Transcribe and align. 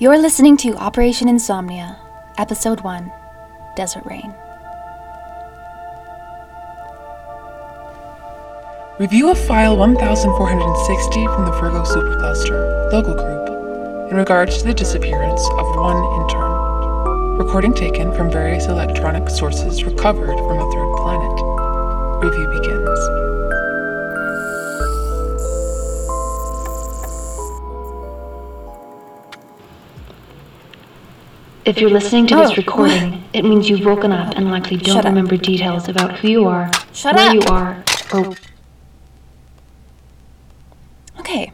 You're 0.00 0.16
listening 0.16 0.56
to 0.64 0.74
Operation 0.76 1.28
Insomnia, 1.28 1.98
Episode 2.38 2.80
1 2.80 3.12
Desert 3.76 4.02
Rain. 4.06 4.32
Review 8.98 9.28
of 9.28 9.38
File 9.46 9.76
1460 9.76 11.26
from 11.26 11.44
the 11.44 11.52
Virgo 11.52 11.84
Supercluster, 11.84 12.90
Local 12.90 13.12
Group, 13.12 14.10
in 14.10 14.16
regards 14.16 14.56
to 14.56 14.68
the 14.68 14.72
disappearance 14.72 15.46
of 15.58 15.76
one 15.76 16.02
intern. 16.22 17.36
Recording 17.36 17.74
taken 17.74 18.10
from 18.14 18.30
various 18.30 18.68
electronic 18.68 19.28
sources 19.28 19.84
recovered 19.84 20.38
from 20.38 20.60
a 20.60 20.72
third 20.72 20.96
planet. 20.96 22.24
Review 22.24 22.48
begins. 22.58 23.29
If 31.70 31.80
you're 31.80 31.88
listening 31.90 32.26
to 32.26 32.34
Oh. 32.34 32.48
this 32.48 32.56
recording, 32.56 33.22
it 33.32 33.44
means 33.44 33.70
you've 33.70 33.84
woken 33.86 34.10
up 34.10 34.34
and 34.36 34.50
likely 34.50 34.76
don't 34.76 34.96
Shut 34.96 35.04
up. 35.06 35.10
remember 35.10 35.36
details 35.36 35.88
about 35.88 36.18
who 36.18 36.26
you 36.26 36.48
are, 36.48 36.68
Shut 36.92 37.14
where 37.14 37.28
up. 37.28 37.34
you 37.34 37.42
are, 37.48 37.84
or 38.12 38.34
Okay, 41.20 41.52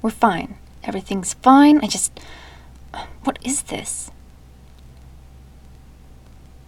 we're 0.00 0.08
fine. 0.08 0.54
Everything's 0.84 1.34
fine. 1.34 1.80
I 1.82 1.86
just. 1.86 2.18
What 3.24 3.38
is 3.44 3.60
this? 3.64 4.10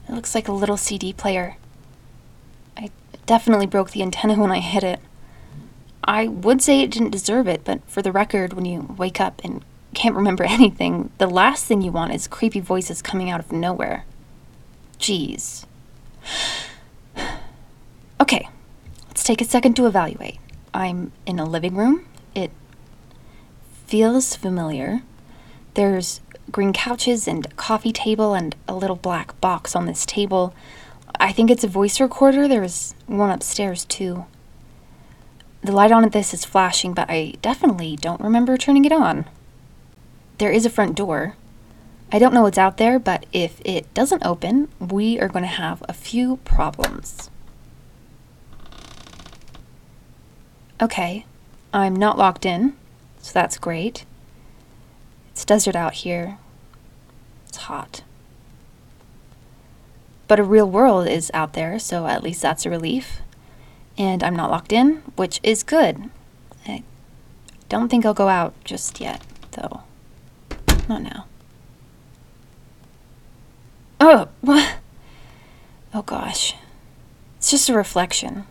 It 0.07 0.13
looks 0.15 0.35
like 0.35 0.47
a 0.47 0.53
little 0.53 0.77
CD 0.77 1.15
player. 1.15 1.57
I 2.77 2.91
definitely 3.25 3.65
broke 3.67 3.93
the 3.93 4.03
antenna 4.03 4.35
when 4.35 4.51
I 4.53 4.59
hit 4.61 4.85
it. 4.85 5.01
I 6.05 6.29
would 6.29 6.61
say 6.61 6.83
it 6.83 6.91
didn't 6.91 7.11
deserve 7.11 7.49
it, 7.49 7.63
but 7.65 7.81
for 7.89 8.03
the 8.03 8.13
record, 8.13 8.53
when 8.53 8.67
you 8.67 8.95
wake 8.99 9.23
up 9.23 9.41
and 9.43 9.65
can't 9.95 10.15
remember 10.15 10.45
anything, 10.49 11.11
the 11.19 11.27
last 11.27 11.65
thing 11.67 11.83
you 11.83 11.93
want 11.93 12.15
is 12.15 12.29
creepy 12.29 12.61
voices 12.61 13.03
coming 13.03 13.31
out 13.31 13.41
of 13.41 13.53
nowhere. 13.53 14.05
Jeez. 14.99 15.67
Okay, 18.21 18.47
let's 19.09 19.25
take 19.25 19.41
a 19.41 19.47
second 19.47 19.77
to 19.77 19.87
evaluate. 19.87 20.39
I'm 20.75 21.11
in 21.25 21.39
a 21.39 21.47
living 21.47 21.75
room. 21.75 22.07
It 22.35 22.51
feels 23.87 24.37
familiar. 24.37 25.01
There's 25.73 26.21
green 26.53 26.75
couches 26.75 27.27
and 27.27 27.47
a 27.47 27.55
coffee 27.55 27.93
table 27.93 28.35
and 28.35 28.55
a 28.69 28.75
little 28.75 28.97
black 28.97 29.41
box 29.41 29.75
on 29.75 29.87
this 29.87 30.05
table. 30.05 30.55
I 31.19 31.33
think 31.33 31.51
it's 31.51 31.65
a 31.65 31.69
voice 31.69 31.99
recorder. 31.99 32.47
There's 32.47 32.95
one 33.07 33.31
upstairs 33.31 33.87
too. 33.87 34.27
The 35.63 35.73
light 35.73 35.93
on 35.93 36.09
this 36.11 36.33
is 36.33 36.45
flashing, 36.45 36.95
but 36.95 37.11
I 37.11 37.35
definitely 37.43 37.97
don't 37.97 38.21
remember 38.21 38.57
turning 38.57 38.85
it 38.85 38.93
on. 38.93 39.27
There 40.41 40.51
is 40.51 40.65
a 40.65 40.71
front 40.71 40.95
door. 40.95 41.37
I 42.11 42.19
don't 42.19 42.33
know 42.33 42.41
what's 42.41 42.57
out 42.57 42.79
there, 42.79 42.99
but 42.99 43.27
if 43.31 43.61
it 43.63 43.93
doesn't 43.93 44.25
open, 44.25 44.69
we 44.79 45.21
are 45.21 45.29
going 45.29 45.43
to 45.43 45.47
have 45.47 45.83
a 45.87 45.93
few 45.93 46.39
problems. 46.47 47.29
Okay, 50.81 51.27
I'm 51.75 51.95
not 51.95 52.17
locked 52.17 52.47
in, 52.47 52.75
so 53.21 53.33
that's 53.35 53.59
great. 53.59 54.07
It's 55.33 55.45
desert 55.45 55.77
out 55.77 55.93
here. 55.93 56.39
It's 57.47 57.59
hot. 57.59 58.03
But 60.27 60.41
a 60.41 60.43
real 60.43 60.71
world 60.71 61.07
is 61.07 61.31
out 61.35 61.53
there, 61.53 61.79
so 61.79 62.07
at 62.07 62.23
least 62.23 62.41
that's 62.41 62.65
a 62.65 62.71
relief. 62.71 63.21
And 63.99 64.23
I'm 64.23 64.37
not 64.37 64.51
locked 64.51 64.73
in, 64.73 65.03
which 65.17 65.39
is 65.43 65.63
good. 65.63 66.09
I 66.67 66.83
don't 67.69 67.91
think 67.91 68.07
I'll 68.07 68.15
go 68.15 68.29
out 68.29 68.55
just 68.65 69.03
yet, 69.03 69.21
though. 69.51 69.83
Not 70.89 71.03
now. 71.03 71.27
Oh, 74.01 74.29
what? 74.41 74.77
Oh 75.93 76.03
gosh. 76.03 76.55
It's 77.39 77.51
just 77.51 77.69
a 77.69 77.75
reflection. 77.75 78.45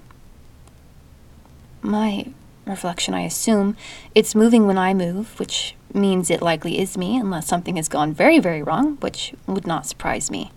My 1.82 2.28
reflection, 2.66 3.14
I 3.14 3.22
assume. 3.22 3.76
It's 4.14 4.36
moving 4.36 4.68
when 4.68 4.78
I 4.78 4.94
move, 4.94 5.40
which 5.40 5.76
means 5.94 6.30
it 6.30 6.42
likely 6.42 6.80
is 6.80 6.98
me, 6.98 7.18
unless 7.18 7.48
something 7.48 7.78
has 7.78 7.88
gone 7.88 8.14
very, 8.14 8.40
very 8.40 8.62
wrong, 8.62 8.98
which 8.98 9.34
would 9.48 9.66
not 9.66 9.86
surprise 9.86 10.30
me. 10.30 10.52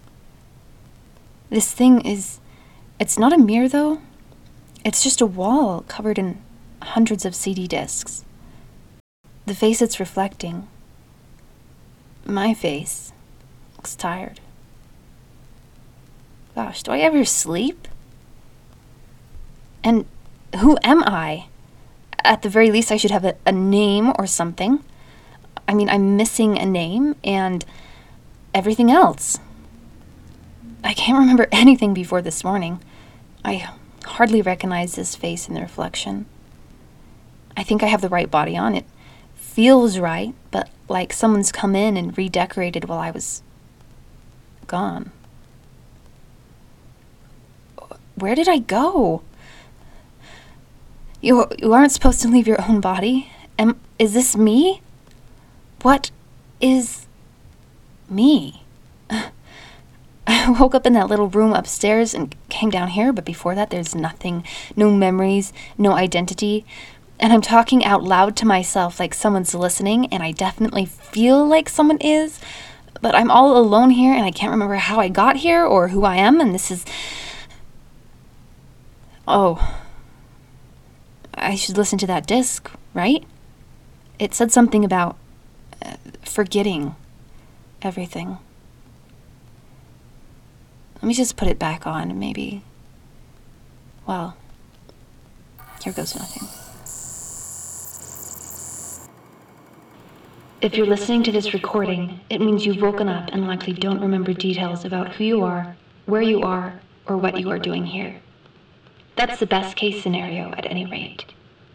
This 1.50 1.72
thing 1.72 2.00
is. 2.02 2.38
It's 2.98 3.18
not 3.18 3.32
a 3.32 3.38
mirror, 3.38 3.68
though. 3.68 4.00
It's 4.84 5.02
just 5.02 5.20
a 5.20 5.26
wall 5.26 5.84
covered 5.88 6.18
in 6.18 6.42
hundreds 6.82 7.24
of 7.24 7.34
CD 7.34 7.66
discs. 7.66 8.24
The 9.46 9.54
face 9.54 9.82
it's 9.82 10.00
reflecting, 10.00 10.68
my 12.24 12.54
face, 12.54 13.12
looks 13.76 13.94
tired. 13.94 14.40
Gosh, 16.54 16.82
do 16.82 16.92
I 16.92 16.98
ever 16.98 17.24
sleep? 17.24 17.88
And 19.82 20.06
who 20.60 20.78
am 20.82 21.02
I? 21.04 21.46
At 22.24 22.42
the 22.42 22.48
very 22.48 22.70
least, 22.70 22.92
I 22.92 22.96
should 22.96 23.10
have 23.10 23.24
a, 23.24 23.36
a 23.46 23.52
name 23.52 24.12
or 24.18 24.26
something. 24.26 24.84
I 25.66 25.74
mean, 25.74 25.88
I'm 25.88 26.16
missing 26.16 26.58
a 26.58 26.66
name 26.66 27.16
and 27.24 27.64
everything 28.54 28.90
else. 28.90 29.38
I 30.84 30.94
can't 30.94 31.18
remember 31.18 31.48
anything 31.52 31.94
before 31.94 32.22
this 32.22 32.44
morning. 32.44 32.80
I 33.44 33.70
hardly 34.04 34.42
recognize 34.42 34.94
this 34.94 35.16
face 35.16 35.48
in 35.48 35.54
the 35.54 35.60
reflection. 35.60 36.26
I 37.56 37.62
think 37.62 37.82
I 37.82 37.86
have 37.86 38.00
the 38.00 38.08
right 38.08 38.30
body 38.30 38.56
on. 38.56 38.74
It 38.74 38.86
feels 39.34 39.98
right, 39.98 40.34
but 40.50 40.70
like 40.92 41.12
someone's 41.12 41.50
come 41.50 41.74
in 41.74 41.96
and 41.96 42.16
redecorated 42.16 42.84
while 42.84 42.98
I 42.98 43.10
was 43.10 43.42
gone. 44.66 45.10
Where 48.14 48.34
did 48.34 48.48
I 48.48 48.58
go? 48.58 49.22
You 51.20 51.46
you 51.58 51.72
aren't 51.72 51.92
supposed 51.92 52.20
to 52.22 52.28
leave 52.28 52.46
your 52.46 52.62
own 52.68 52.80
body. 52.80 53.30
Am 53.58 53.80
is 53.98 54.12
this 54.12 54.36
me? 54.36 54.82
What 55.80 56.10
is 56.60 57.06
me? 58.08 58.62
I 60.26 60.50
woke 60.50 60.74
up 60.74 60.86
in 60.86 60.92
that 60.92 61.08
little 61.08 61.28
room 61.28 61.52
upstairs 61.52 62.14
and 62.14 62.34
came 62.48 62.70
down 62.70 62.88
here, 62.88 63.12
but 63.12 63.24
before 63.24 63.54
that 63.54 63.70
there's 63.70 63.94
nothing, 63.94 64.44
no 64.76 64.90
memories, 64.90 65.52
no 65.78 65.92
identity. 65.92 66.64
And 67.22 67.32
I'm 67.32 67.40
talking 67.40 67.84
out 67.84 68.02
loud 68.02 68.34
to 68.38 68.46
myself 68.46 68.98
like 68.98 69.14
someone's 69.14 69.54
listening, 69.54 70.06
and 70.12 70.24
I 70.24 70.32
definitely 70.32 70.86
feel 70.86 71.46
like 71.46 71.68
someone 71.68 71.98
is, 71.98 72.40
but 73.00 73.14
I'm 73.14 73.30
all 73.30 73.56
alone 73.56 73.90
here 73.90 74.12
and 74.12 74.24
I 74.24 74.32
can't 74.32 74.50
remember 74.50 74.74
how 74.74 74.98
I 74.98 75.08
got 75.08 75.36
here 75.36 75.64
or 75.64 75.88
who 75.88 76.04
I 76.04 76.16
am, 76.16 76.40
and 76.40 76.52
this 76.52 76.72
is. 76.72 76.84
Oh. 79.26 79.78
I 81.34 81.54
should 81.54 81.78
listen 81.78 81.96
to 81.98 82.06
that 82.08 82.26
disc, 82.26 82.68
right? 82.92 83.24
It 84.18 84.34
said 84.34 84.50
something 84.50 84.84
about 84.84 85.16
uh, 85.80 85.94
forgetting 86.24 86.96
everything. 87.82 88.38
Let 90.96 91.04
me 91.04 91.14
just 91.14 91.36
put 91.36 91.46
it 91.46 91.58
back 91.58 91.86
on 91.86 92.18
maybe. 92.18 92.62
Well, 94.06 94.36
here 95.82 95.92
goes 95.92 96.16
nothing. 96.16 96.61
If 100.62 100.76
you're 100.76 100.86
listening 100.86 101.24
to 101.24 101.32
this 101.32 101.52
recording, 101.52 102.20
it 102.30 102.40
means 102.40 102.64
you've 102.64 102.80
woken 102.80 103.08
up 103.08 103.30
and 103.32 103.48
likely 103.48 103.72
don't 103.72 104.00
remember 104.00 104.32
details 104.32 104.84
about 104.84 105.12
who 105.12 105.24
you 105.24 105.42
are, 105.42 105.76
where 106.06 106.22
you 106.22 106.42
are, 106.42 106.80
or 107.06 107.16
what 107.16 107.40
you 107.40 107.50
are 107.50 107.58
doing 107.58 107.84
here. 107.84 108.20
That's 109.16 109.40
the 109.40 109.46
best 109.46 109.74
case 109.74 110.00
scenario 110.00 110.52
at 110.52 110.64
any 110.64 110.86
rate. 110.86 111.24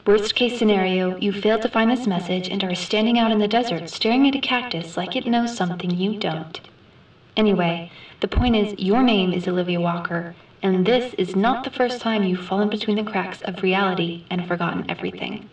Worst 0.05 0.35
case 0.35 0.57
scenario, 0.57 1.17
you 1.17 1.33
failed 1.33 1.63
to 1.63 1.69
find 1.69 1.91
this 1.91 2.07
message 2.07 2.47
and 2.47 2.63
are 2.63 2.73
standing 2.75 3.19
out 3.19 3.29
in 3.29 3.39
the 3.39 3.47
desert 3.49 3.89
staring 3.89 4.25
at 4.25 4.35
a 4.35 4.39
cactus 4.39 4.95
like 4.95 5.17
it 5.17 5.27
knows 5.27 5.53
something 5.53 5.91
you 5.91 6.17
don't. 6.17 6.61
Anyway, 7.35 7.91
the 8.21 8.29
point 8.29 8.55
is, 8.55 8.79
your 8.79 9.03
name 9.03 9.33
is 9.33 9.49
Olivia 9.49 9.81
Walker, 9.81 10.33
and 10.63 10.85
this 10.85 11.13
is 11.15 11.35
not 11.35 11.65
the 11.65 11.71
first 11.71 11.99
time 11.99 12.23
you've 12.23 12.47
fallen 12.47 12.69
between 12.69 12.95
the 12.95 13.11
cracks 13.11 13.41
of 13.41 13.61
reality 13.61 14.23
and 14.29 14.47
forgotten 14.47 14.89
everything. 14.89 15.49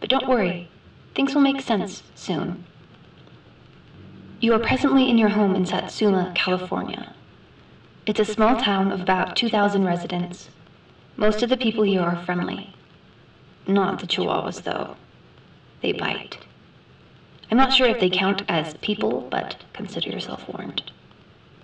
But 0.00 0.10
don't 0.10 0.28
worry, 0.28 0.68
things 1.14 1.34
will 1.34 1.42
make 1.42 1.60
sense 1.60 2.02
soon. 2.16 2.64
You 4.44 4.52
are 4.52 4.58
presently 4.58 5.08
in 5.08 5.16
your 5.16 5.30
home 5.30 5.54
in 5.56 5.64
Satsuma, 5.64 6.30
California. 6.34 7.14
It's 8.04 8.20
a 8.20 8.26
small 8.26 8.60
town 8.60 8.92
of 8.92 9.00
about 9.00 9.36
2,000 9.36 9.86
residents. 9.86 10.50
Most 11.16 11.42
of 11.42 11.48
the 11.48 11.56
people 11.56 11.82
here 11.82 12.02
are 12.02 12.22
friendly. 12.26 12.74
Not 13.66 14.00
the 14.00 14.06
Chihuahuas, 14.06 14.64
though. 14.64 14.96
They 15.80 15.92
bite. 15.92 16.44
I'm 17.50 17.56
not 17.56 17.72
sure 17.72 17.86
if 17.86 17.98
they 18.00 18.10
count 18.10 18.42
as 18.46 18.74
people, 18.82 19.26
but 19.30 19.56
consider 19.72 20.10
yourself 20.10 20.46
warned. 20.46 20.92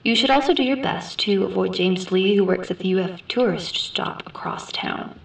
You 0.03 0.15
should 0.15 0.31
also 0.31 0.55
do 0.55 0.63
your 0.63 0.83
best 0.83 1.19
to 1.19 1.45
avoid 1.45 1.75
James 1.75 2.11
Lee, 2.11 2.35
who 2.35 2.45
works 2.45 2.71
at 2.71 2.79
the 2.79 2.93
UFO 2.93 3.21
tourist 3.29 3.77
stop 3.77 4.27
across 4.27 4.73
town. 4.73 5.21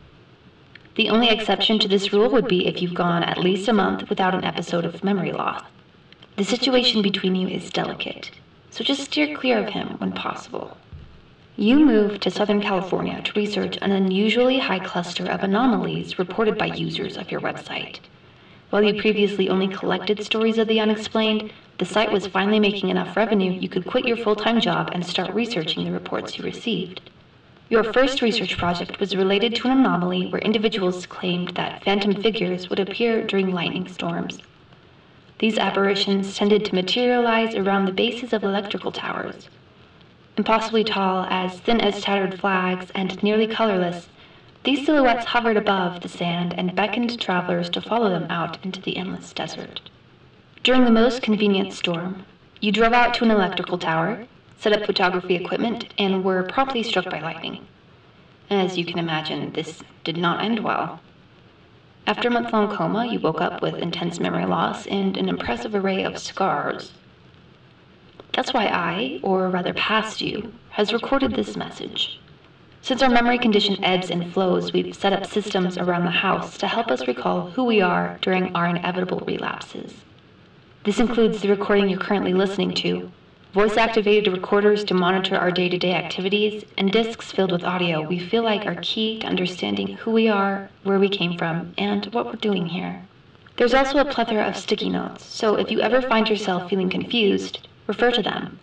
The 0.96 1.10
only 1.10 1.30
exception 1.30 1.80
to 1.80 1.88
this 1.88 2.12
rule 2.12 2.30
would 2.32 2.50
be 2.50 2.68
if 2.68 2.82
you've 2.82 2.94
gone 2.94 3.24
at 3.24 3.38
least 3.38 3.70
a 3.70 3.74
month 3.74 4.10
without 4.10 4.36
an 4.36 4.44
episode 4.44 4.84
of 4.84 5.06
memory 5.06 5.32
loss. 5.32 5.64
The 6.38 6.44
situation 6.44 7.02
between 7.02 7.34
you 7.36 7.48
is 7.48 7.70
delicate, 7.70 8.30
so 8.70 8.84
just 8.84 9.06
steer 9.06 9.38
clear 9.38 9.58
of 9.60 9.70
him 9.70 9.96
when 10.00 10.12
possible. 10.12 10.76
You 11.56 11.80
moved 11.80 12.22
to 12.24 12.30
Southern 12.30 12.60
California 12.60 13.22
to 13.24 13.40
research 13.40 13.78
an 13.82 13.94
unusually 13.94 14.60
high 14.60 14.80
cluster 14.80 15.26
of 15.28 15.44
anomalies 15.44 16.20
reported 16.20 16.58
by 16.58 16.66
users 16.66 17.16
of 17.16 17.32
your 17.32 17.40
website. 17.40 18.00
While 18.70 18.84
you 18.84 18.94
previously 18.94 19.48
only 19.48 19.70
collected 19.70 20.22
stories 20.24 20.58
of 20.58 20.68
the 20.68 20.82
unexplained, 20.82 21.54
the 21.78 21.86
site 21.86 22.12
was 22.12 22.28
finally 22.28 22.60
making 22.60 22.90
enough 22.90 23.16
revenue 23.16 23.52
you 23.52 23.70
could 23.70 23.86
quit 23.86 24.06
your 24.06 24.18
full 24.18 24.36
time 24.36 24.60
job 24.60 24.90
and 24.92 25.06
start 25.06 25.34
researching 25.34 25.86
the 25.86 25.92
reports 25.92 26.38
you 26.38 26.44
received. 26.44 27.00
Your 27.70 27.86
first 27.86 28.22
research 28.22 28.58
project 28.58 29.00
was 29.00 29.16
related 29.16 29.56
to 29.56 29.70
an 29.70 29.78
anomaly 29.78 30.26
where 30.26 30.42
individuals 30.42 31.06
claimed 31.06 31.52
that 31.56 31.82
phantom 31.86 32.14
figures 32.14 32.70
would 32.70 32.80
appear 32.80 33.24
during 33.24 33.54
lightning 33.54 33.88
storms. 33.88 34.40
These 35.40 35.58
apparitions 35.58 36.38
tended 36.38 36.64
to 36.66 36.76
materialize 36.76 37.56
around 37.56 37.86
the 37.86 37.92
bases 37.92 38.32
of 38.32 38.44
electrical 38.44 38.92
towers. 38.92 39.50
Impossibly 40.38 40.84
tall, 40.84 41.26
as 41.30 41.60
thin 41.60 41.82
as 41.82 42.02
tattered 42.02 42.40
flags, 42.40 42.92
and 42.96 43.22
nearly 43.22 43.48
colorless, 43.48 44.08
these 44.64 44.86
silhouettes 44.86 45.26
hovered 45.26 45.58
above 45.58 46.02
the 46.02 46.10
sand 46.10 46.54
and 46.58 46.76
beckoned 46.76 47.20
travelers 47.20 47.70
to 47.70 47.82
follow 47.82 48.10
them 48.10 48.28
out 48.30 48.58
into 48.64 48.82
the 48.82 48.98
endless 48.98 49.32
desert. 49.32 49.82
During 50.64 50.86
the 50.86 50.92
most 50.92 51.22
convenient 51.22 51.74
storm, 51.74 52.26
you 52.62 52.72
drove 52.72 52.94
out 52.94 53.14
to 53.16 53.24
an 53.24 53.32
electrical 53.32 53.78
tower, 53.78 54.26
set 54.58 54.74
up 54.74 54.86
photography 54.86 55.36
equipment, 55.36 55.94
and 56.00 56.24
were 56.24 56.44
promptly 56.44 56.82
struck 56.82 57.10
by 57.10 57.20
lightning. 57.20 57.68
As 58.50 58.78
you 58.78 58.86
can 58.86 59.00
imagine, 59.00 59.52
this 59.52 59.84
did 60.04 60.18
not 60.18 60.44
end 60.44 60.60
well. 60.60 61.00
After 62.08 62.28
a 62.28 62.32
month 62.32 62.54
long 62.54 62.70
coma, 62.76 63.08
you 63.08 63.20
woke 63.20 63.42
up 63.42 63.64
with 63.64 63.76
intense 63.76 64.20
memory 64.20 64.46
loss 64.46 64.86
and 64.86 65.18
an 65.18 65.28
impressive 65.28 65.74
array 65.74 66.04
of 66.04 66.20
scars. 66.20 66.92
That's 68.34 68.54
why 68.54 68.66
I, 68.68 69.20
or 69.24 69.50
rather 69.50 69.74
past 69.74 70.22
you, 70.22 70.54
has 70.70 70.94
recorded 70.94 71.34
this 71.34 71.58
message. 71.58 72.20
Since 72.84 73.02
our 73.02 73.10
memory 73.10 73.40
condition 73.40 73.84
ebbs 73.84 74.12
and 74.12 74.32
flows, 74.32 74.72
we've 74.72 74.96
set 74.96 75.14
up 75.14 75.26
systems 75.26 75.80
around 75.80 76.06
the 76.06 76.12
house 76.12 76.60
to 76.60 76.68
help 76.68 76.92
us 76.92 77.08
recall 77.08 77.50
who 77.50 77.64
we 77.64 77.82
are 77.82 78.20
during 78.22 78.56
our 78.56 78.68
inevitable 78.68 79.24
relapses. 79.26 79.96
This 80.84 81.00
includes 81.00 81.42
the 81.42 81.50
recording 81.50 81.90
you're 81.90 81.98
currently 81.98 82.36
listening 82.36 82.76
to, 82.76 83.12
voice 83.56 83.78
activated 83.78 84.34
recorders 84.34 84.84
to 84.84 84.94
monitor 84.94 85.38
our 85.38 85.50
day 85.50 85.70
to 85.70 85.78
day 85.78 85.94
activities, 85.94 86.66
and 86.78 86.92
discs 86.92 87.32
filled 87.32 87.54
with 87.54 87.64
audio 87.64 88.06
we 88.06 88.20
feel 88.20 88.44
like 88.44 88.66
are 88.66 88.76
key 88.82 89.18
to 89.18 89.28
understanding 89.28 89.88
who 89.96 90.12
we 90.12 90.28
are, 90.28 90.70
where 90.84 91.00
we 91.00 91.08
came 91.08 91.38
from, 91.38 91.74
and 91.78 92.06
what 92.08 92.26
we're 92.26 92.34
doing 92.34 92.66
here. 92.66 93.02
There's 93.56 93.74
also 93.74 94.00
a 94.00 94.04
plethora 94.04 94.44
of 94.44 94.58
sticky 94.58 94.90
notes, 94.90 95.24
so 95.24 95.56
if 95.56 95.72
you 95.72 95.80
ever 95.80 96.02
find 96.02 96.28
yourself 96.28 96.70
feeling 96.70 96.90
confused, 96.90 97.66
refer 97.88 98.12
to 98.12 98.22
them. 98.22 98.60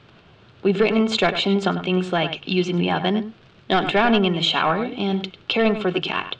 We've 0.63 0.79
written 0.79 0.99
instructions 0.99 1.67
on 1.67 1.83
things 1.83 2.13
like 2.13 2.47
using 2.47 2.77
the 2.77 2.91
oven, 2.91 3.33
not 3.71 3.91
drowning 3.91 4.27
in 4.27 4.35
the 4.35 4.43
shower, 4.43 4.85
and 4.85 5.35
caring 5.49 5.81
for 5.81 5.91
the 5.91 6.03
cat. 6.03 6.37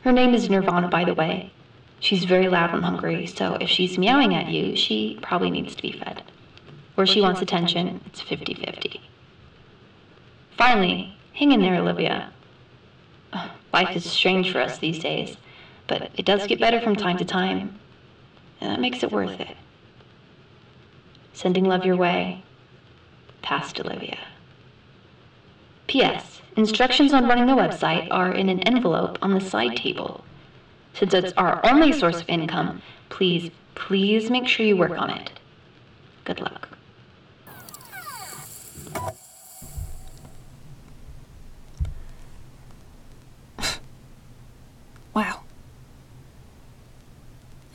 Her 0.00 0.12
name 0.12 0.32
is 0.32 0.48
Nirvana, 0.48 0.88
by 0.88 1.04
the 1.04 1.12
way. 1.12 1.52
She's 1.98 2.24
very 2.24 2.48
loud 2.48 2.72
when 2.72 2.84
hungry, 2.84 3.26
so 3.26 3.58
if 3.60 3.68
she's 3.68 3.98
meowing 3.98 4.34
at 4.34 4.48
you, 4.48 4.76
she 4.76 5.18
probably 5.20 5.50
needs 5.50 5.74
to 5.74 5.82
be 5.82 5.92
fed. 5.92 6.22
Or 7.00 7.06
she 7.06 7.22
wants 7.22 7.40
attention, 7.40 8.02
it's 8.04 8.20
50 8.20 8.52
50. 8.52 9.00
Finally, 10.58 11.16
hang 11.32 11.50
in 11.50 11.62
there, 11.62 11.76
Olivia. 11.76 12.30
Life 13.72 13.96
is 13.96 14.04
strange 14.04 14.52
for 14.52 14.60
us 14.60 14.76
these 14.76 14.98
days, 14.98 15.38
but 15.86 16.10
it 16.14 16.26
does 16.26 16.46
get 16.46 16.60
better 16.60 16.78
from 16.78 16.94
time 16.94 17.16
to 17.16 17.24
time, 17.24 17.78
and 18.60 18.70
that 18.70 18.80
makes 18.80 19.02
it 19.02 19.10
worth 19.10 19.40
it. 19.40 19.56
Sending 21.32 21.64
love 21.64 21.86
your 21.86 21.96
way, 21.96 22.42
past 23.40 23.80
Olivia. 23.80 24.18
P.S. 25.86 26.42
Instructions 26.54 27.14
on 27.14 27.26
running 27.26 27.46
the 27.46 27.54
website 27.54 28.08
are 28.10 28.30
in 28.30 28.50
an 28.50 28.60
envelope 28.68 29.16
on 29.22 29.32
the 29.32 29.40
side 29.40 29.74
table. 29.74 30.22
Since 30.92 31.14
it's 31.14 31.32
our 31.38 31.64
only 31.64 31.92
source 31.92 32.20
of 32.20 32.28
income, 32.28 32.82
please, 33.08 33.50
please 33.74 34.28
make 34.28 34.46
sure 34.46 34.66
you 34.66 34.76
work 34.76 34.98
on 35.00 35.08
it. 35.08 35.30
Good 36.26 36.40
luck. 36.40 36.68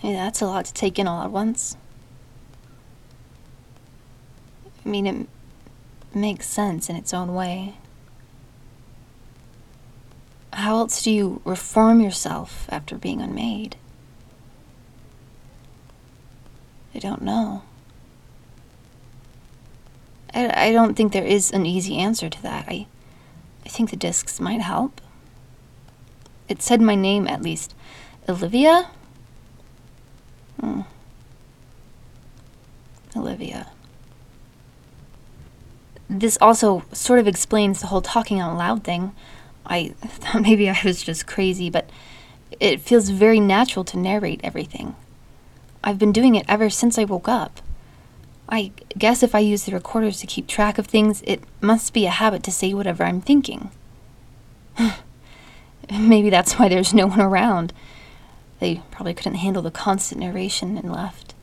Hey, 0.05 0.13
that's 0.13 0.39
a 0.39 0.45
lot 0.45 0.65
to 0.65 0.73
take 0.73 0.99
in 0.99 1.07
all 1.07 1.23
at 1.23 1.31
once. 1.31 1.77
I 4.85 4.87
mean, 4.87 5.07
it 5.07 5.27
makes 6.13 6.47
sense 6.47 6.91
in 6.91 6.95
its 6.95 7.11
own 7.11 7.33
way. 7.33 7.77
How 10.53 10.77
else 10.77 11.01
do 11.01 11.09
you 11.09 11.41
reform 11.43 12.01
yourself 12.01 12.67
after 12.69 12.99
being 12.99 13.19
unmade? 13.19 13.77
I 16.93 16.99
don't 16.99 17.23
know. 17.23 17.63
I, 20.35 20.67
I 20.67 20.71
don't 20.71 20.93
think 20.93 21.13
there 21.13 21.25
is 21.25 21.49
an 21.49 21.65
easy 21.65 21.97
answer 21.97 22.29
to 22.29 22.43
that. 22.43 22.67
I, 22.67 22.85
I 23.65 23.69
think 23.69 23.89
the 23.89 23.95
discs 23.95 24.39
might 24.39 24.61
help. 24.61 25.01
It 26.47 26.61
said 26.61 26.79
my 26.79 26.93
name 26.93 27.27
at 27.27 27.41
least. 27.41 27.73
Olivia? 28.29 28.91
Hmm. 30.65 30.81
Olivia. 33.15 33.67
This 36.09 36.37
also 36.41 36.83
sort 36.91 37.19
of 37.19 37.27
explains 37.27 37.81
the 37.81 37.87
whole 37.87 38.01
talking 38.01 38.39
out 38.39 38.57
loud 38.57 38.83
thing. 38.83 39.13
I 39.65 39.89
thought 39.99 40.41
maybe 40.41 40.69
I 40.69 40.77
was 40.83 41.03
just 41.03 41.27
crazy, 41.27 41.69
but 41.69 41.89
it 42.59 42.81
feels 42.81 43.09
very 43.09 43.39
natural 43.39 43.85
to 43.85 43.97
narrate 43.97 44.41
everything. 44.43 44.95
I've 45.83 45.99
been 45.99 46.11
doing 46.11 46.33
it 46.33 46.45
ever 46.47 46.69
since 46.69 46.97
I 46.97 47.03
woke 47.03 47.27
up. 47.27 47.61
I 48.49 48.71
guess 48.97 49.21
if 49.21 49.35
I 49.35 49.39
use 49.39 49.65
the 49.65 49.71
recorders 49.71 50.19
to 50.19 50.27
keep 50.27 50.47
track 50.47 50.77
of 50.79 50.87
things, 50.87 51.21
it 51.25 51.43
must 51.61 51.93
be 51.93 52.05
a 52.05 52.11
habit 52.11 52.41
to 52.43 52.51
say 52.51 52.73
whatever 52.73 53.03
I'm 53.03 53.21
thinking. 53.21 53.69
maybe 55.91 56.29
that's 56.31 56.57
why 56.57 56.69
there's 56.69 56.93
no 56.93 57.07
one 57.07 57.21
around. 57.21 57.71
They 58.59 58.81
probably 58.91 59.13
couldn't 59.13 59.35
handle 59.35 59.61
the 59.61 59.71
constant 59.71 60.21
narration 60.21 60.77
and 60.77 60.91
left. 60.91 61.33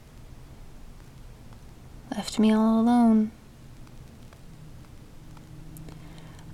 Left 2.10 2.38
me 2.38 2.52
all 2.52 2.80
alone. 2.80 3.30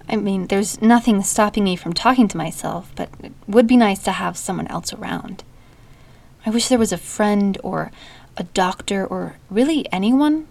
I 0.08 0.16
mean, 0.16 0.46
there's 0.46 0.80
nothing 0.80 1.22
stopping 1.22 1.64
me 1.64 1.76
from 1.76 1.92
talking 1.92 2.28
to 2.28 2.36
myself, 2.36 2.90
but 2.96 3.10
it 3.22 3.32
would 3.46 3.66
be 3.66 3.76
nice 3.76 4.02
to 4.04 4.12
have 4.12 4.36
someone 4.36 4.66
else 4.68 4.92
around. 4.92 5.44
I 6.46 6.50
wish 6.50 6.68
there 6.68 6.78
was 6.78 6.92
a 6.92 6.98
friend 6.98 7.58
or 7.62 7.90
a 8.36 8.44
doctor 8.44 9.04
or 9.04 9.36
really 9.50 9.90
anyone. 9.92 10.46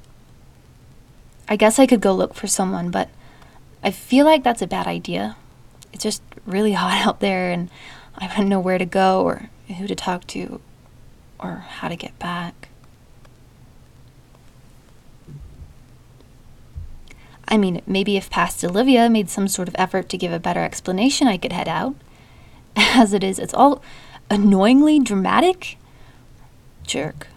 I 1.49 1.55
guess 1.55 1.79
I 1.79 1.87
could 1.87 2.01
go 2.01 2.13
look 2.13 2.33
for 2.35 2.45
someone, 2.45 2.91
but 2.91 3.09
I 3.81 3.91
feel 3.91 4.25
like 4.25 4.43
that's 4.43 4.61
a 4.61 4.67
bad 4.67 4.85
idea. 4.85 5.37
It's 5.91 6.03
just 6.03 6.21
really 6.45 6.73
hot 6.73 7.05
out 7.05 7.19
there, 7.19 7.51
and 7.51 7.69
I 8.15 8.27
wouldn't 8.27 8.49
know 8.49 8.59
where 8.59 8.77
to 8.77 8.85
go 8.85 9.23
or 9.23 9.49
who 9.75 9.87
to 9.87 9.95
talk 9.95 10.25
to 10.27 10.61
or 11.39 11.65
how 11.67 11.87
to 11.87 11.95
get 11.95 12.17
back. 12.19 12.69
I 17.47 17.57
mean, 17.57 17.81
maybe 17.87 18.17
if 18.17 18.29
past 18.29 18.63
Olivia 18.63 19.09
made 19.09 19.29
some 19.29 19.47
sort 19.47 19.67
of 19.67 19.75
effort 19.77 20.09
to 20.09 20.17
give 20.17 20.31
a 20.31 20.39
better 20.39 20.63
explanation, 20.63 21.27
I 21.27 21.37
could 21.37 21.53
head 21.53 21.67
out. 21.67 21.95
As 22.75 23.13
it 23.13 23.23
is, 23.23 23.39
it's 23.39 23.53
all 23.53 23.81
annoyingly 24.29 24.99
dramatic. 24.99 25.77
Jerk. 26.83 27.27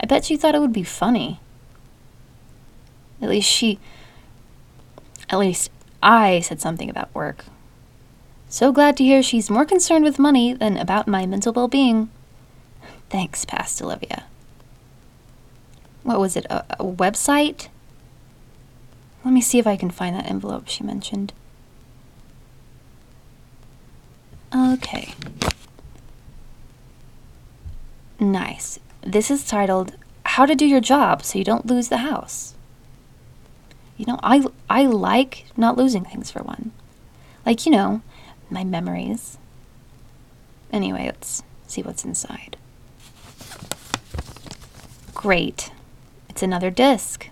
I 0.00 0.06
bet 0.06 0.24
she 0.24 0.36
thought 0.36 0.54
it 0.54 0.60
would 0.60 0.72
be 0.72 0.84
funny. 0.84 1.40
At 3.20 3.28
least 3.28 3.48
she. 3.48 3.78
At 5.30 5.38
least 5.38 5.70
I 6.02 6.40
said 6.40 6.60
something 6.60 6.90
about 6.90 7.14
work. 7.14 7.46
So 8.54 8.70
glad 8.70 8.96
to 8.98 9.02
hear 9.02 9.20
she's 9.20 9.50
more 9.50 9.64
concerned 9.64 10.04
with 10.04 10.20
money 10.20 10.52
than 10.52 10.76
about 10.76 11.08
my 11.08 11.26
mental 11.26 11.52
well 11.52 11.66
being. 11.66 12.08
Thanks, 13.10 13.44
past 13.44 13.82
Olivia. 13.82 14.26
What 16.04 16.20
was 16.20 16.36
it? 16.36 16.46
A, 16.48 16.64
a 16.78 16.84
website? 16.84 17.66
Let 19.24 19.34
me 19.34 19.40
see 19.40 19.58
if 19.58 19.66
I 19.66 19.74
can 19.76 19.90
find 19.90 20.14
that 20.14 20.30
envelope 20.30 20.68
she 20.68 20.84
mentioned. 20.84 21.32
Okay. 24.54 25.14
Nice. 28.20 28.78
This 29.00 29.32
is 29.32 29.44
titled 29.44 29.96
How 30.26 30.46
to 30.46 30.54
Do 30.54 30.64
Your 30.64 30.80
Job 30.80 31.24
So 31.24 31.40
You 31.40 31.44
Don't 31.44 31.66
Lose 31.66 31.88
the 31.88 31.96
House. 31.96 32.54
You 33.96 34.06
know, 34.06 34.20
I, 34.22 34.46
I 34.70 34.86
like 34.86 35.46
not 35.56 35.76
losing 35.76 36.04
things 36.04 36.30
for 36.30 36.44
one. 36.44 36.70
Like, 37.44 37.66
you 37.66 37.72
know, 37.72 38.00
my 38.50 38.64
memories. 38.64 39.38
Anyway, 40.72 41.04
let's 41.06 41.42
see 41.66 41.82
what's 41.82 42.04
inside. 42.04 42.56
Great. 45.14 45.70
It's 46.28 46.42
another 46.42 46.70
disc. 46.70 47.28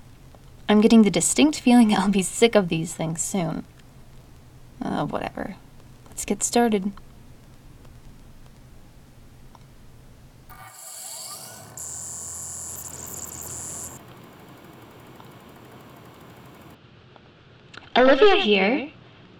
I'm 0.68 0.80
getting 0.80 1.02
the 1.02 1.10
distinct 1.10 1.60
feeling 1.60 1.94
I'll 1.96 2.08
be 2.08 2.22
sick 2.22 2.54
of 2.54 2.68
these 2.68 2.94
things 2.94 3.20
soon. 3.20 3.64
Uh, 4.80 5.06
whatever. 5.06 5.56
Let's 6.08 6.24
get 6.24 6.42
started. 6.42 6.92
Olivia 17.94 18.36
here. 18.36 18.91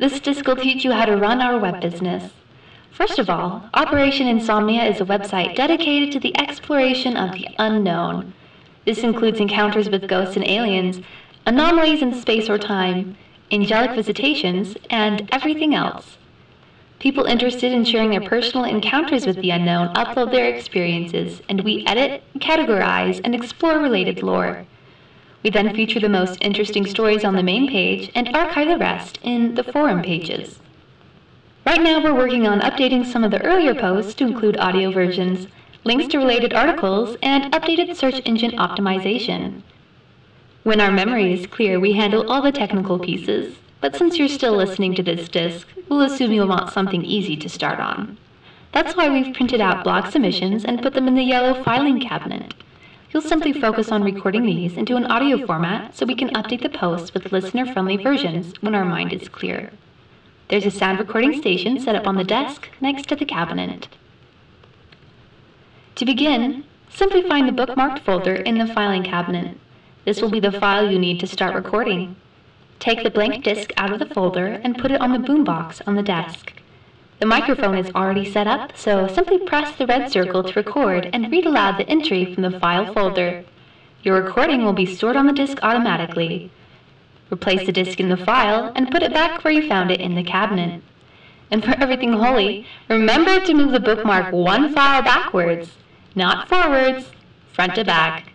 This 0.02 0.18
disc 0.18 0.44
will 0.49 0.56
teach 0.56 0.85
you 0.85 0.90
how 0.90 1.04
to 1.04 1.16
run 1.16 1.40
our 1.40 1.61
web 1.61 1.80
business. 1.80 2.32
First 2.90 3.21
of 3.21 3.30
all, 3.30 3.71
Operation 3.73 4.26
Insomnia 4.26 4.82
is 4.82 5.00
a 5.00 5.04
website 5.04 5.54
dedicated 5.54 6.11
to 6.11 6.18
the 6.18 6.37
exploration 6.40 7.16
of 7.16 7.30
the 7.35 7.47
unknown. 7.61 8.35
This 8.85 9.04
includes 9.04 9.38
encounters 9.38 9.88
with 9.88 10.09
ghosts 10.09 10.35
and 10.35 10.44
aliens, 10.44 11.00
anomalies 11.47 12.02
in 12.02 12.21
space 12.21 12.50
or 12.50 12.59
time, 12.59 13.16
angelic 13.52 13.92
visitations, 13.92 14.76
and 14.90 15.28
everything 15.30 15.73
else. 15.73 16.18
People 16.99 17.23
interested 17.23 17.71
in 17.71 17.85
sharing 17.85 18.11
their 18.11 18.28
personal 18.28 18.64
encounters 18.64 19.25
with 19.25 19.37
the 19.37 19.50
unknown 19.50 19.94
upload 19.94 20.32
their 20.32 20.52
experiences, 20.52 21.42
and 21.49 21.61
we 21.61 21.87
edit, 21.87 22.25
categorize, 22.40 23.21
and 23.23 23.37
explore 23.37 23.78
related 23.78 24.25
lore. 24.25 24.66
We 25.42 25.50
then 25.50 25.75
feature 25.75 25.99
the 25.99 26.08
most 26.08 26.38
interesting 26.40 26.87
stories 26.87 27.25
on 27.25 27.34
the 27.34 27.42
main 27.42 27.68
page 27.68 28.11
and 28.14 28.34
archive 28.34 28.68
the 28.68 28.78
rest 28.78 29.18
in 29.22 29.54
the 29.54 29.64
forum 29.64 30.02
pages. 30.02 30.61
Right 31.66 31.82
now, 31.82 32.02
we're 32.02 32.14
working 32.14 32.46
on 32.46 32.61
updating 32.61 33.04
some 33.04 33.25
of 33.25 33.30
the 33.30 33.44
earlier 33.44 33.75
posts 33.75 34.14
to 34.14 34.26
include 34.26 34.56
audio 34.58 34.90
versions, 34.90 35.49
links 35.84 36.06
to 36.08 36.18
related 36.18 36.52
articles, 36.52 37.16
and 37.22 37.52
updated 37.52 37.96
search 37.96 38.20
engine 38.25 38.52
optimization. 38.52 39.62
When 40.62 40.80
our 40.80 40.92
memory 40.92 41.32
is 41.32 41.46
clear, 41.46 41.80
we 41.80 41.94
handle 41.94 42.30
all 42.30 42.40
the 42.40 42.52
technical 42.52 42.99
pieces, 42.99 43.56
but 43.80 43.96
since 43.96 44.18
you're 44.18 44.28
still 44.28 44.54
listening 44.54 44.94
to 44.94 45.02
this 45.02 45.28
disc, 45.28 45.66
we'll 45.88 46.02
assume 46.02 46.32
you'll 46.32 46.46
want 46.46 46.72
something 46.72 47.04
easy 47.04 47.37
to 47.37 47.49
start 47.49 47.80
on. 47.80 48.16
That's 48.70 48.94
why 48.96 49.11
we've 49.11 49.34
printed 49.34 49.61
out 49.61 49.82
blog 49.82 50.06
submissions 50.06 50.64
and 50.64 50.80
put 50.80 50.94
them 50.94 51.08
in 51.08 51.16
the 51.16 51.25
yellow 51.25 51.62
filing 51.64 52.00
cabinet. 52.00 52.54
You'll 53.12 53.23
simply 53.23 53.52
focus 53.52 53.92
on 53.92 54.02
recording 54.02 54.47
these 54.47 54.78
into 54.78 54.97
an 54.97 55.04
audio 55.04 55.47
format 55.47 55.95
so 55.95 56.07
we 56.07 56.14
can 56.14 56.31
update 56.31 56.62
the 56.62 56.71
posts 56.71 57.12
with 57.12 57.31
listener-friendly 57.31 57.99
versions 57.99 58.54
when 58.62 58.75
our 58.75 58.87
mind 58.87 59.12
is 59.12 59.28
clear. 59.28 59.71
There's 60.49 60.64
a 60.64 60.71
sound 60.71 60.99
recording 60.99 61.38
station 61.38 61.78
set 61.78 61.95
up 61.95 62.07
on 62.07 62.16
the 62.16 62.25
desk 62.25 62.71
next 62.81 63.11
to 63.11 63.16
the 63.16 63.26
cabinet. 63.26 63.88
To 65.97 66.07
begin, 66.07 66.64
simply 66.88 67.21
find 67.21 67.47
the 67.47 67.52
bookmarked 67.52 67.99
folder 67.99 68.35
in 68.35 68.57
the 68.57 68.66
filing 68.66 69.02
cabinet. 69.02 69.59
This 70.07 70.23
will 70.23 70.31
be 70.31 70.40
the 70.40 70.50
file 70.50 70.90
you 70.90 70.99
need 70.99 71.21
to 71.21 71.26
start 71.26 71.54
recording. 71.54 72.16
Take 72.78 73.02
the 73.02 73.11
blank 73.11 73.45
disk 73.45 73.73
out 73.76 73.92
of 73.92 73.99
the 73.99 74.14
folder 74.14 74.59
and 74.64 74.78
put 74.78 74.90
it 74.90 75.02
on 75.02 75.12
the 75.12 75.19
boombox 75.19 75.83
on 75.87 75.97
the 75.97 76.02
desk. 76.02 76.54
The 77.23 77.26
microphone 77.26 77.79
is 77.79 77.88
already 77.95 78.29
set 78.29 78.49
up, 78.49 78.76
so 78.76 79.07
simply 79.07 79.38
press 79.38 79.76
the 79.76 79.87
red 79.87 80.11
circle 80.11 80.43
to 80.43 80.52
record 80.55 81.09
and 81.12 81.31
read 81.31 81.47
aloud 81.47 81.79
the 81.79 81.88
entry 81.88 82.35
from 82.35 82.43
the 82.43 82.59
file 82.59 82.93
folder. 82.93 83.45
Your 84.02 84.21
recording 84.21 84.64
will 84.64 84.73
be 84.73 84.93
stored 84.93 85.14
on 85.14 85.29
the 85.29 85.33
disk 85.33 85.61
automatically. 85.62 86.50
Replace 87.31 87.64
the 87.64 87.71
disk 87.71 88.00
in 88.00 88.09
the 88.09 88.17
file 88.17 88.73
and 88.75 88.91
put 88.91 89.05
it 89.05 89.12
back 89.12 89.45
where 89.45 89.52
you 89.52 89.69
found 89.69 89.93
it 89.93 90.00
in 90.00 90.17
the 90.17 90.25
cabinet. 90.25 90.83
And 91.49 91.62
for 91.62 91.81
everything 91.81 92.14
holy, 92.14 92.67
remember 92.88 93.38
to 93.38 93.55
move 93.55 93.71
the 93.71 93.79
bookmark 93.79 94.33
one 94.33 94.75
file 94.75 95.05
backwards, 95.05 95.71
not 96.17 96.49
forwards, 96.49 97.12
front 97.52 97.76
to 97.76 97.85
back. 97.85 98.33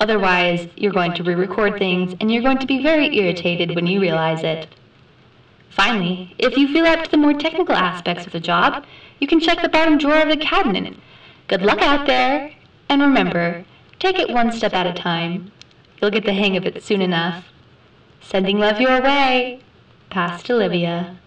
Otherwise, 0.00 0.68
you're 0.76 0.92
going 0.92 1.14
to 1.14 1.22
re-record 1.22 1.78
things 1.78 2.14
and 2.20 2.30
you're 2.30 2.42
going 2.42 2.58
to 2.58 2.66
be 2.66 2.82
very 2.82 3.16
irritated 3.16 3.74
when 3.74 3.86
you 3.86 4.02
realize 4.02 4.44
it. 4.44 4.68
Finally, 5.70 6.34
if 6.38 6.56
you 6.56 6.72
feel 6.72 6.86
up 6.86 7.04
to 7.04 7.10
the 7.10 7.16
more 7.16 7.34
technical 7.34 7.74
aspects 7.74 8.26
of 8.26 8.32
the 8.32 8.40
job, 8.40 8.84
you 9.20 9.26
can 9.26 9.40
check 9.40 9.62
the 9.62 9.68
bottom 9.68 9.98
drawer 9.98 10.22
of 10.22 10.28
the 10.28 10.36
cabinet. 10.36 10.94
Good 11.46 11.62
luck 11.62 11.80
out 11.80 12.06
there, 12.06 12.52
and 12.88 13.00
remember, 13.00 13.64
take 13.98 14.18
it 14.18 14.30
one 14.30 14.52
step 14.52 14.72
at 14.74 14.86
a 14.86 14.92
time. 14.92 15.52
You'll 16.00 16.10
get 16.10 16.24
the 16.24 16.32
hang 16.32 16.56
of 16.56 16.64
it 16.66 16.82
soon 16.82 17.02
enough. 17.02 17.44
Sending 18.20 18.58
love 18.58 18.80
your 18.80 19.00
way. 19.02 19.60
Past 20.10 20.50
Olivia. 20.50 21.18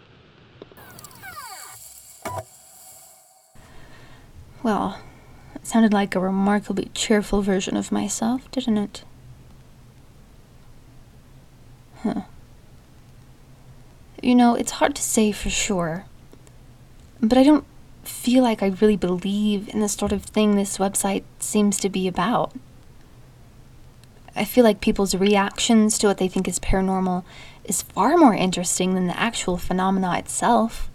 Well, 4.63 5.01
it 5.55 5.65
sounded 5.65 5.93
like 5.93 6.13
a 6.13 6.19
remarkably 6.19 6.91
cheerful 6.93 7.41
version 7.41 7.75
of 7.75 7.91
myself, 7.91 8.49
didn't 8.51 8.77
it? 8.77 9.03
Huh. 12.03 12.21
You 14.21 14.35
know, 14.35 14.53
it's 14.53 14.73
hard 14.73 14.95
to 14.95 15.01
say 15.01 15.31
for 15.31 15.49
sure, 15.49 16.05
but 17.19 17.39
I 17.39 17.43
don't 17.43 17.65
feel 18.03 18.43
like 18.43 18.61
I 18.61 18.67
really 18.67 18.95
believe 18.95 19.67
in 19.69 19.79
the 19.79 19.89
sort 19.89 20.11
of 20.11 20.23
thing 20.23 20.55
this 20.55 20.77
website 20.77 21.23
seems 21.39 21.79
to 21.79 21.89
be 21.89 22.07
about. 22.07 22.53
I 24.35 24.45
feel 24.45 24.63
like 24.63 24.79
people's 24.79 25.15
reactions 25.15 25.97
to 25.97 26.07
what 26.07 26.19
they 26.19 26.27
think 26.27 26.47
is 26.47 26.59
paranormal 26.59 27.23
is 27.63 27.81
far 27.81 28.15
more 28.15 28.35
interesting 28.35 28.93
than 28.93 29.07
the 29.07 29.19
actual 29.19 29.57
phenomena 29.57 30.17
itself. 30.19 30.89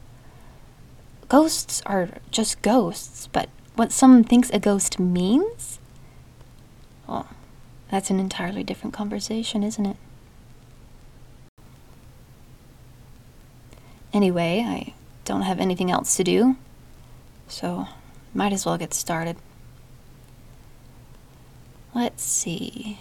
Ghosts 1.29 1.83
are 1.85 2.09
just 2.31 2.63
ghosts, 2.63 3.27
but 3.33 3.49
what 3.75 3.91
someone 3.91 4.23
thinks 4.23 4.51
a 4.51 4.61
ghost 4.61 5.01
means? 5.01 5.81
Well, 7.09 7.29
that's 7.91 8.11
an 8.11 8.21
entirely 8.21 8.63
different 8.63 8.95
conversation, 8.95 9.65
isn't 9.65 9.85
it? 9.87 9.97
Anyway, 14.17 14.65
I 14.67 14.95
don't 15.27 15.43
have 15.43 15.61
anything 15.61 15.91
else 15.91 16.17
to 16.17 16.25
do, 16.25 16.57
so 17.49 17.87
might 18.33 18.51
as 18.51 18.65
well 18.65 18.79
get 18.79 18.95
started. 18.95 19.37
Let's 21.95 22.23
see. 22.25 22.99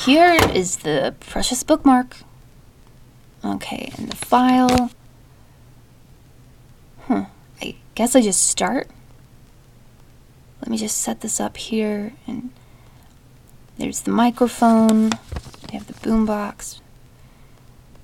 Here 0.00 0.32
is 0.52 0.78
the 0.78 1.14
precious 1.20 1.62
bookmark. 1.62 2.16
Okay, 3.44 3.92
and 3.96 4.10
the 4.10 4.16
file. 4.16 4.90
Hmm, 7.02 7.22
I 7.62 7.76
guess 7.94 8.16
I 8.16 8.20
just 8.20 8.48
start. 8.48 8.90
Let 10.60 10.70
me 10.70 10.76
just 10.76 10.98
set 10.98 11.20
this 11.20 11.38
up 11.38 11.56
here, 11.56 12.14
and 12.26 12.50
there's 13.78 14.00
the 14.00 14.10
microphone. 14.10 15.10
We 15.70 15.78
have 15.78 15.86
the 15.86 15.92
boombox. 15.92 16.80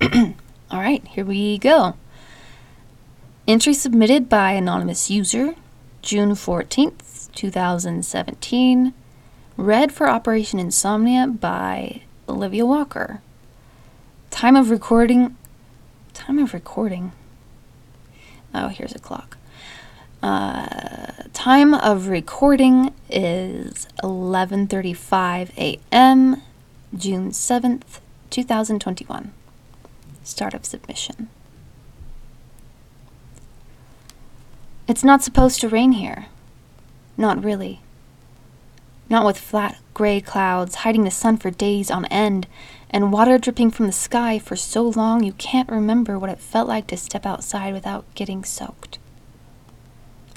All 0.71 0.79
right, 0.79 1.05
here 1.07 1.25
we 1.25 1.57
go. 1.57 1.95
Entry 3.47 3.73
submitted 3.73 4.29
by 4.29 4.51
anonymous 4.51 5.09
user, 5.09 5.55
June 6.01 6.31
14th, 6.31 7.31
2017. 7.33 8.93
Read 9.57 9.91
for 9.91 10.07
Operation 10.07 10.59
Insomnia 10.59 11.27
by 11.27 12.03
Olivia 12.29 12.65
Walker. 12.65 13.21
Time 14.29 14.55
of 14.55 14.69
recording. 14.69 15.35
Time 16.13 16.39
of 16.39 16.53
recording. 16.53 17.11
Oh, 18.53 18.69
here's 18.69 18.95
a 18.95 18.99
clock. 18.99 19.37
Uh, 20.23 21.23
time 21.33 21.73
of 21.73 22.07
recording 22.07 22.93
is 23.09 23.87
11:35 24.03 25.49
a.m. 25.57 26.41
June 26.95 27.31
7th, 27.31 27.99
2021. 28.29 29.33
Start 30.27 30.53
of 30.53 30.65
submission. 30.65 31.29
It's 34.87 35.03
not 35.03 35.23
supposed 35.23 35.61
to 35.61 35.69
rain 35.69 35.93
here. 35.93 36.27
Not 37.17 37.43
really 37.43 37.81
not 39.09 39.25
with 39.25 39.37
flat 39.37 39.77
gray 39.93 40.19
clouds 40.21 40.75
hiding 40.75 41.03
the 41.03 41.11
sun 41.11 41.37
for 41.37 41.49
days 41.49 41.89
on 41.89 42.05
end, 42.05 42.47
and 42.89 43.11
water 43.11 43.37
dripping 43.37 43.71
from 43.71 43.87
the 43.87 43.91
sky 43.91 44.37
for 44.39 44.55
so 44.55 44.83
long 44.83 45.23
you 45.23 45.33
can't 45.33 45.69
remember 45.69 46.17
what 46.19 46.29
it 46.29 46.39
felt 46.39 46.67
like 46.67 46.87
to 46.87 46.97
step 46.97 47.25
outside 47.25 47.73
without 47.73 48.05
getting 48.15 48.43
soaked. 48.43 48.99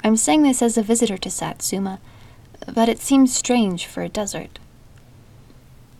I'm 0.03 0.17
saying 0.17 0.43
this 0.43 0.61
as 0.61 0.77
a 0.77 0.83
visitor 0.83 1.17
to 1.17 1.29
Satsuma, 1.29 1.99
but 2.73 2.89
it 2.89 2.99
seems 2.99 3.35
strange 3.35 3.85
for 3.85 4.03
a 4.03 4.09
desert. 4.09 4.59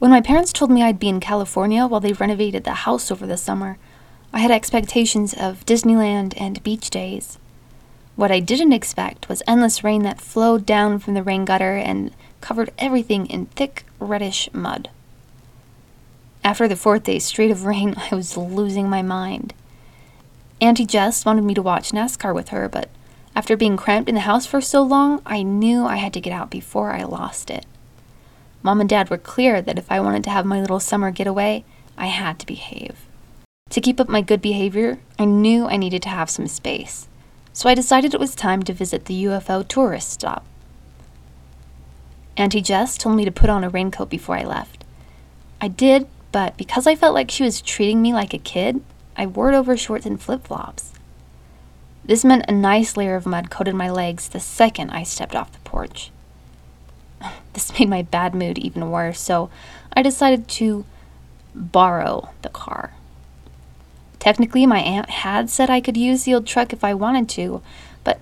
When 0.02 0.10
my 0.10 0.20
parents 0.20 0.52
told 0.52 0.72
me 0.72 0.82
I'd 0.82 0.98
be 0.98 1.10
in 1.10 1.20
California 1.20 1.86
while 1.86 2.00
they 2.00 2.14
renovated 2.14 2.64
the 2.64 2.74
house 2.74 3.12
over 3.12 3.28
the 3.28 3.38
summer, 3.38 3.78
I 4.34 4.40
had 4.40 4.50
expectations 4.50 5.32
of 5.32 5.64
Disneyland 5.64 6.34
and 6.42 6.64
beach 6.64 6.90
days. 6.90 7.38
What 8.16 8.32
I 8.32 8.40
didn't 8.40 8.74
expect 8.74 9.30
was 9.30 9.44
endless 9.46 9.84
rain 9.84 10.02
that 10.02 10.20
flowed 10.20 10.66
down 10.66 10.98
from 10.98 11.14
the 11.14 11.22
rain 11.22 11.46
gutter 11.46 11.78
and 11.78 12.10
covered 12.42 12.72
everything 12.80 13.28
in 13.28 13.46
thick 13.46 13.86
reddish 14.00 14.50
mud. 14.54 14.90
After 16.44 16.68
the 16.68 16.76
fourth 16.76 17.04
day 17.04 17.20
straight 17.20 17.52
of 17.52 17.66
rain, 17.66 17.94
I 18.12 18.16
was 18.16 18.36
losing 18.36 18.90
my 18.90 19.04
mind. 19.04 19.54
Auntie 20.60 20.88
Jess 20.88 21.26
wanted 21.26 21.44
me 21.44 21.54
to 21.54 21.62
watch 21.62 21.92
NASCAR 21.92 22.34
with 22.34 22.50
her, 22.50 22.68
but 22.68 22.90
After 23.36 23.56
being 23.56 23.78
cramped 23.78 24.10
in 24.10 24.16
the 24.16 24.22
house 24.22 24.48
for 24.48 24.62
so 24.62 24.82
long, 24.82 25.22
I 25.28 25.44
knew 25.44 25.86
I 25.86 25.98
had 25.98 26.12
to 26.14 26.22
get 26.22 26.34
out 26.34 26.50
before 26.50 26.92
I 26.92 27.04
lost 27.04 27.52
it. 27.52 27.68
Mom 28.64 28.80
and 28.80 28.90
Dad 28.90 29.10
were 29.10 29.18
clear 29.18 29.62
that 29.62 29.78
if 29.78 29.92
I 29.92 30.00
wanted 30.00 30.24
to 30.26 30.30
have 30.30 30.46
my 30.46 30.62
little 30.62 30.80
summer 30.80 31.12
getaway, 31.12 31.66
I 31.98 32.08
had 32.08 32.40
to 32.40 32.46
behave. 32.46 33.06
To 33.72 33.82
keep 33.82 34.00
up 34.00 34.10
my 34.10 34.22
good 34.22 34.42
behavior, 34.42 35.00
I 35.18 35.26
knew 35.26 35.66
I 35.66 35.78
needed 35.78 36.04
to 36.04 36.10
have 36.10 36.30
some 36.30 36.48
space, 36.48 37.08
so 37.54 37.70
I 37.70 37.76
decided 37.76 38.14
it 38.14 38.20
was 38.20 38.36
time 38.36 38.64
to 38.64 38.74
visit 38.74 39.06
the 39.06 39.24
UFO 39.26 39.68
tourist 39.68 40.12
stop. 40.12 40.46
Auntie 42.38 42.62
Jess 42.62 42.98
told 42.98 43.16
me 43.16 43.26
to 43.26 43.32
put 43.32 43.50
on 43.50 43.64
a 43.64 43.70
raincoat 43.70 44.10
before 44.10 44.38
I 44.38 44.44
left. 44.44 44.84
I 45.60 45.68
did, 45.68 46.08
but 46.32 46.58
because 46.58 46.88
I 46.88 46.96
felt 46.96 47.14
like 47.14 47.32
she 47.32 47.44
was 47.44 47.62
treating 47.62 48.02
me 48.02 48.14
like 48.14 48.34
a 48.34 48.40
kid, 48.40 48.82
I 49.18 49.26
wore 49.26 49.52
it 49.52 49.56
over 49.56 49.76
shorts 49.76 50.06
and 50.06 50.22
flip 50.22 50.48
flops. 50.48 50.94
This 52.04 52.26
meant 52.26 52.46
a 52.48 52.54
nice 52.54 52.98
layer 52.98 53.16
of 53.16 53.26
mud 53.26 53.50
coated 53.50 53.76
my 53.76 53.90
legs 53.90 54.28
the 54.28 54.40
second 54.40 54.90
I 54.92 55.04
stepped 55.04 55.36
off 55.36 55.52
the 55.52 55.60
porch. 55.60 56.12
This 57.54 57.78
made 57.78 57.90
my 57.90 58.02
bad 58.02 58.34
mood 58.34 58.58
even 58.58 58.92
worse, 58.92 59.20
so 59.20 59.50
I 59.94 60.02
decided 60.02 60.48
to 60.48 60.86
borrow 61.54 62.30
the 62.44 62.50
car. 62.50 62.94
Technically, 64.20 64.66
my 64.66 64.80
aunt 64.80 65.10
had 65.10 65.50
said 65.50 65.70
I 65.70 65.82
could 65.82 65.98
use 65.98 66.24
the 66.24 66.34
old 66.34 66.48
truck 66.48 66.72
if 66.72 66.84
I 66.84 66.94
wanted 66.94 67.28
to, 67.30 67.62
but 68.04 68.20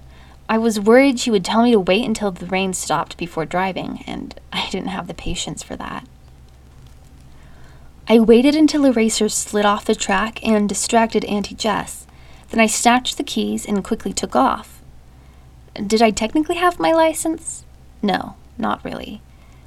I 0.47 0.57
was 0.57 0.79
worried 0.79 1.19
she 1.19 1.29
would 1.29 1.45
tell 1.45 1.61
me 1.61 1.71
to 1.71 1.79
wait 1.79 2.05
until 2.05 2.31
the 2.31 2.45
rain 2.47 2.73
stopped 2.73 3.17
before 3.17 3.45
driving, 3.45 4.03
and 4.07 4.39
I 4.53 4.67
didn't 4.69 4.89
have 4.89 5.07
the 5.07 5.13
patience 5.13 5.61
for 5.61 5.75
that. 5.75 6.07
I 8.07 8.19
waited 8.19 8.55
until 8.55 8.81
the 8.81 8.93
racer 8.93 9.29
slid 9.29 9.65
off 9.65 9.85
the 9.85 9.93
track 9.93 10.43
and 10.43 10.67
distracted 10.67 11.23
Auntie 11.25 11.53
Jess. 11.53 12.07
Then 12.49 12.59
I 12.59 12.65
snatched 12.65 13.17
the 13.17 13.23
keys 13.23 13.67
and 13.67 13.83
quickly 13.83 14.13
took 14.13 14.35
off. 14.35 14.81
Did 15.75 16.01
I 16.01 16.09
technically 16.09 16.55
have 16.55 16.79
my 16.79 16.91
license? 16.91 17.65
No, 18.01 18.35
not 18.59 18.83
really. 18.83 19.21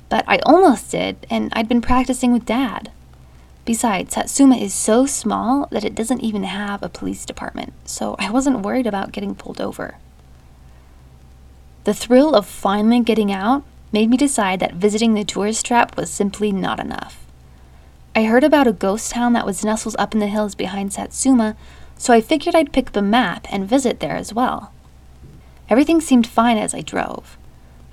But 0.08 0.24
I 0.28 0.38
almost 0.44 0.90
did, 0.90 1.26
and 1.30 1.52
I'd 1.54 1.68
been 1.68 1.80
practicing 1.80 2.32
with 2.32 2.44
Dad. 2.44 2.90
Besides, 3.64 4.14
Satsuma 4.14 4.56
is 4.56 4.74
so 4.74 5.06
small 5.06 5.68
that 5.70 5.84
it 5.84 5.94
doesn't 5.94 6.20
even 6.20 6.42
have 6.42 6.82
a 6.82 6.88
police 6.88 7.24
department, 7.24 7.72
so 7.84 8.16
I 8.18 8.30
wasn't 8.30 8.60
worried 8.60 8.86
about 8.86 9.12
getting 9.12 9.34
pulled 9.34 9.60
over. 9.60 9.96
The 11.84 11.94
thrill 11.94 12.34
of 12.34 12.46
finally 12.46 13.00
getting 13.00 13.32
out 13.32 13.64
made 13.92 14.10
me 14.10 14.16
decide 14.16 14.60
that 14.60 14.74
visiting 14.74 15.14
the 15.14 15.24
tourist 15.24 15.64
trap 15.64 15.96
was 15.96 16.10
simply 16.10 16.52
not 16.52 16.80
enough. 16.80 17.24
I 18.14 18.24
heard 18.24 18.44
about 18.44 18.66
a 18.66 18.72
ghost 18.72 19.12
town 19.12 19.32
that 19.32 19.46
was 19.46 19.64
nestled 19.64 19.96
up 19.98 20.12
in 20.12 20.20
the 20.20 20.26
hills 20.26 20.54
behind 20.54 20.92
Satsuma, 20.92 21.56
so 21.96 22.12
I 22.12 22.20
figured 22.20 22.54
I'd 22.54 22.72
pick 22.72 22.88
up 22.88 22.96
a 22.96 23.02
map 23.02 23.46
and 23.50 23.68
visit 23.68 24.00
there 24.00 24.16
as 24.16 24.34
well. 24.34 24.72
Everything 25.68 26.00
seemed 26.00 26.26
fine 26.26 26.58
as 26.58 26.74
I 26.74 26.82
drove. 26.82 27.38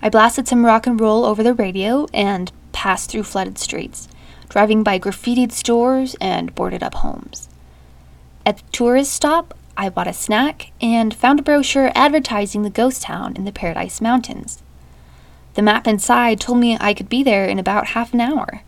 I 0.02 0.10
blasted 0.10 0.48
some 0.48 0.66
rock 0.66 0.88
and 0.88 1.00
roll 1.00 1.26
over 1.26 1.44
the 1.44 1.54
radio 1.54 2.08
and 2.14 2.52
passed 2.72 3.12
through 3.12 3.24
flooded 3.24 3.58
streets, 3.58 4.08
driving 4.48 4.82
by 4.82 4.98
graffitied 4.98 5.52
stores 5.52 6.16
and 6.22 6.56
boarded 6.56 6.82
up 6.82 6.96
homes. 6.96 7.50
At 8.46 8.58
the 8.58 8.64
tourist 8.72 9.14
stop, 9.14 9.54
I 9.76 9.90
bought 9.90 10.08
a 10.08 10.14
snack 10.14 10.72
and 10.82 11.14
found 11.14 11.40
a 11.40 11.44
brochure 11.44 11.92
advertising 11.96 12.64
the 12.64 12.70
ghost 12.70 13.02
town 13.02 13.36
in 13.36 13.46
the 13.46 13.52
Paradise 13.52 14.00
Mountains. 14.02 14.64
The 15.56 15.62
map 15.62 15.88
inside 15.88 16.40
told 16.40 16.60
me 16.60 16.78
I 16.80 16.94
could 16.94 17.10
be 17.10 17.22
there 17.22 17.46
in 17.46 17.60
about 17.60 17.88
half 17.88 18.14
an 18.14 18.22
hour. 18.22 18.62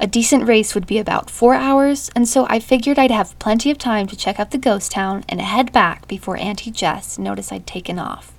A 0.00 0.08
decent 0.08 0.48
race 0.48 0.74
would 0.74 0.86
be 0.86 0.98
about 0.98 1.30
four 1.30 1.54
hours, 1.54 2.10
and 2.16 2.28
so 2.28 2.46
I 2.50 2.58
figured 2.58 2.98
I'd 2.98 3.12
have 3.12 3.38
plenty 3.38 3.70
of 3.70 3.78
time 3.78 4.08
to 4.08 4.16
check 4.16 4.40
out 4.40 4.50
the 4.50 4.58
ghost 4.58 4.90
town 4.90 5.24
and 5.28 5.40
head 5.40 5.72
back 5.72 6.08
before 6.08 6.36
Auntie 6.36 6.72
Jess 6.72 7.16
noticed 7.16 7.52
I'd 7.52 7.66
taken 7.66 8.00
off. 8.00 8.33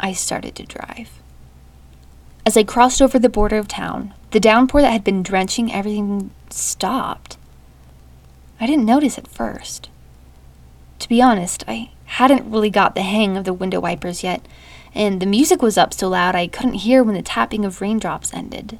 I 0.00 0.12
started 0.12 0.54
to 0.56 0.64
drive. 0.64 1.10
As 2.44 2.56
I 2.56 2.64
crossed 2.64 3.00
over 3.00 3.18
the 3.18 3.28
border 3.28 3.58
of 3.58 3.68
town, 3.68 4.14
the 4.32 4.40
downpour 4.40 4.80
that 4.80 4.92
had 4.92 5.04
been 5.04 5.22
drenching 5.22 5.72
everything 5.72 6.30
stopped. 6.48 7.36
I 8.58 8.66
didn't 8.66 8.86
notice 8.86 9.18
at 9.18 9.28
first. 9.28 9.88
To 10.98 11.08
be 11.08 11.22
honest, 11.22 11.64
I 11.68 11.90
hadn't 12.06 12.50
really 12.50 12.70
got 12.70 12.94
the 12.94 13.02
hang 13.02 13.36
of 13.36 13.44
the 13.44 13.52
window 13.52 13.80
wipers 13.80 14.22
yet, 14.22 14.46
and 14.94 15.20
the 15.20 15.26
music 15.26 15.62
was 15.62 15.78
up 15.78 15.94
so 15.94 16.08
loud 16.08 16.34
I 16.34 16.46
couldn't 16.46 16.74
hear 16.74 17.04
when 17.04 17.14
the 17.14 17.22
tapping 17.22 17.64
of 17.64 17.80
raindrops 17.80 18.34
ended. 18.34 18.78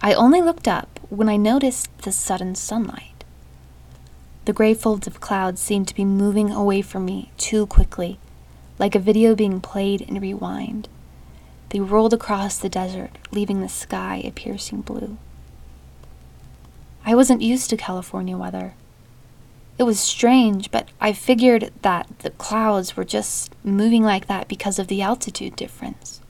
I 0.00 0.14
only 0.14 0.40
looked 0.40 0.68
up 0.68 1.00
when 1.10 1.28
I 1.28 1.36
noticed 1.36 1.96
the 1.98 2.12
sudden 2.12 2.54
sunlight. 2.54 3.24
The 4.44 4.52
gray 4.52 4.74
folds 4.74 5.06
of 5.06 5.20
clouds 5.20 5.60
seemed 5.60 5.88
to 5.88 5.94
be 5.94 6.04
moving 6.04 6.50
away 6.50 6.82
from 6.82 7.04
me 7.04 7.30
too 7.36 7.66
quickly, 7.66 8.18
like 8.78 8.94
a 8.94 9.00
video 9.00 9.34
being 9.34 9.60
played 9.60 10.00
in 10.00 10.20
rewind. 10.20 10.88
They 11.70 11.80
rolled 11.80 12.14
across 12.14 12.58
the 12.58 12.68
desert, 12.68 13.18
leaving 13.30 13.60
the 13.60 13.68
sky 13.68 14.22
a 14.24 14.30
piercing 14.30 14.82
blue. 14.82 15.16
I 17.04 17.14
wasn't 17.14 17.42
used 17.42 17.70
to 17.70 17.76
California 17.76 18.36
weather. 18.36 18.74
It 19.76 19.82
was 19.82 19.98
strange, 19.98 20.70
but 20.70 20.88
I 21.00 21.12
figured 21.12 21.72
that 21.82 22.08
the 22.20 22.30
clouds 22.30 22.96
were 22.96 23.04
just 23.04 23.52
moving 23.64 24.02
like 24.04 24.26
that 24.28 24.48
because 24.48 24.78
of 24.78 24.86
the 24.86 25.02
altitude 25.02 25.56
difference. 25.56 26.20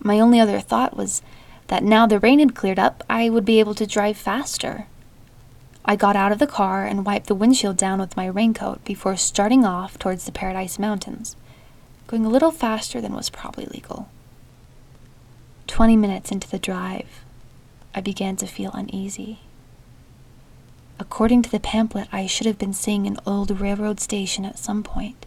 My 0.00 0.18
only 0.18 0.40
other 0.40 0.58
thought 0.58 0.96
was 0.96 1.22
that 1.68 1.84
now 1.84 2.06
the 2.06 2.18
rain 2.18 2.38
had 2.38 2.54
cleared 2.54 2.78
up, 2.78 3.04
I 3.08 3.28
would 3.28 3.44
be 3.44 3.60
able 3.60 3.74
to 3.76 3.86
drive 3.86 4.16
faster. 4.16 4.86
I 5.84 5.96
got 5.96 6.14
out 6.14 6.30
of 6.30 6.38
the 6.38 6.46
car 6.46 6.84
and 6.86 7.04
wiped 7.04 7.26
the 7.26 7.34
windshield 7.34 7.76
down 7.76 7.98
with 7.98 8.16
my 8.16 8.26
raincoat 8.26 8.84
before 8.84 9.16
starting 9.16 9.64
off 9.64 9.98
towards 9.98 10.24
the 10.24 10.32
Paradise 10.32 10.78
Mountains, 10.78 11.34
going 12.06 12.24
a 12.24 12.28
little 12.28 12.52
faster 12.52 13.00
than 13.00 13.14
was 13.14 13.30
probably 13.30 13.66
legal. 13.66 14.08
Twenty 15.66 15.96
minutes 15.96 16.30
into 16.30 16.48
the 16.48 16.58
drive, 16.58 17.24
I 17.94 18.00
began 18.00 18.36
to 18.36 18.46
feel 18.46 18.70
uneasy. 18.72 19.40
According 21.00 21.42
to 21.42 21.50
the 21.50 21.58
pamphlet, 21.58 22.06
I 22.12 22.26
should 22.26 22.46
have 22.46 22.58
been 22.58 22.74
seeing 22.74 23.06
an 23.06 23.18
old 23.26 23.50
railroad 23.60 23.98
station 23.98 24.44
at 24.44 24.58
some 24.58 24.84
point. 24.84 25.26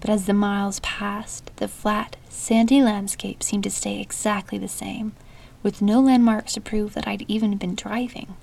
But 0.00 0.10
as 0.10 0.26
the 0.26 0.34
miles 0.34 0.80
passed, 0.80 1.56
the 1.56 1.68
flat, 1.68 2.16
sandy 2.28 2.82
landscape 2.82 3.40
seemed 3.42 3.62
to 3.64 3.70
stay 3.70 4.00
exactly 4.00 4.58
the 4.58 4.66
same, 4.66 5.12
with 5.62 5.80
no 5.80 6.00
landmarks 6.00 6.54
to 6.54 6.60
prove 6.60 6.94
that 6.94 7.06
I'd 7.06 7.24
even 7.28 7.56
been 7.56 7.76
driving. 7.76 8.34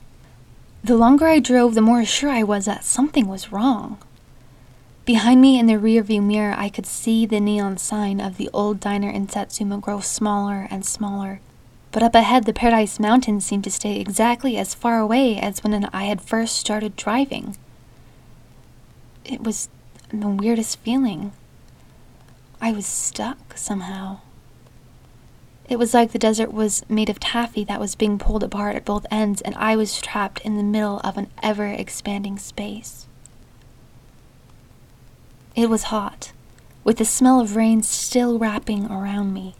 The 0.83 0.95
longer 0.95 1.27
I 1.27 1.39
drove, 1.39 1.75
the 1.75 1.81
more 1.81 2.05
sure 2.05 2.29
I 2.29 2.43
was 2.43 2.65
that 2.65 2.83
something 2.83 3.27
was 3.27 3.51
wrong. 3.51 3.97
Behind 5.05 5.41
me 5.41 5.59
in 5.59 5.65
the 5.65 5.73
rearview 5.73 6.23
mirror, 6.23 6.55
I 6.57 6.69
could 6.69 6.85
see 6.85 7.25
the 7.25 7.39
neon 7.39 7.77
sign 7.77 8.21
of 8.21 8.37
the 8.37 8.49
old 8.53 8.79
diner 8.79 9.09
in 9.09 9.27
Satsuma 9.27 9.79
grow 9.79 9.99
smaller 9.99 10.67
and 10.69 10.85
smaller. 10.85 11.41
But 11.91 12.03
up 12.03 12.15
ahead, 12.15 12.45
the 12.45 12.53
Paradise 12.53 12.99
Mountains 12.99 13.45
seemed 13.45 13.63
to 13.63 13.71
stay 13.71 13.99
exactly 13.99 14.55
as 14.55 14.75
far 14.75 14.99
away 14.99 15.37
as 15.37 15.63
when 15.63 15.85
I 15.91 16.03
had 16.03 16.21
first 16.21 16.55
started 16.55 16.95
driving. 16.95 17.57
It 19.25 19.41
was 19.41 19.69
the 20.09 20.27
weirdest 20.27 20.79
feeling. 20.79 21.33
I 22.61 22.71
was 22.71 22.85
stuck 22.85 23.57
somehow. 23.57 24.19
It 25.69 25.77
was 25.77 25.93
like 25.93 26.11
the 26.11 26.19
desert 26.19 26.51
was 26.51 26.83
made 26.89 27.09
of 27.09 27.19
taffy 27.19 27.63
that 27.65 27.79
was 27.79 27.95
being 27.95 28.17
pulled 28.17 28.43
apart 28.43 28.75
at 28.75 28.85
both 28.85 29.05
ends, 29.11 29.41
and 29.41 29.53
I 29.55 29.75
was 29.75 30.01
trapped 30.01 30.41
in 30.41 30.57
the 30.57 30.63
middle 30.63 30.99
of 31.01 31.17
an 31.17 31.29
ever 31.43 31.67
expanding 31.67 32.39
space. 32.39 33.07
It 35.55 35.69
was 35.69 35.83
hot, 35.83 36.31
with 36.83 36.97
the 36.97 37.05
smell 37.05 37.39
of 37.39 37.55
rain 37.55 37.83
still 37.83 38.39
wrapping 38.39 38.89
around 38.89 39.33
me, 39.33 39.55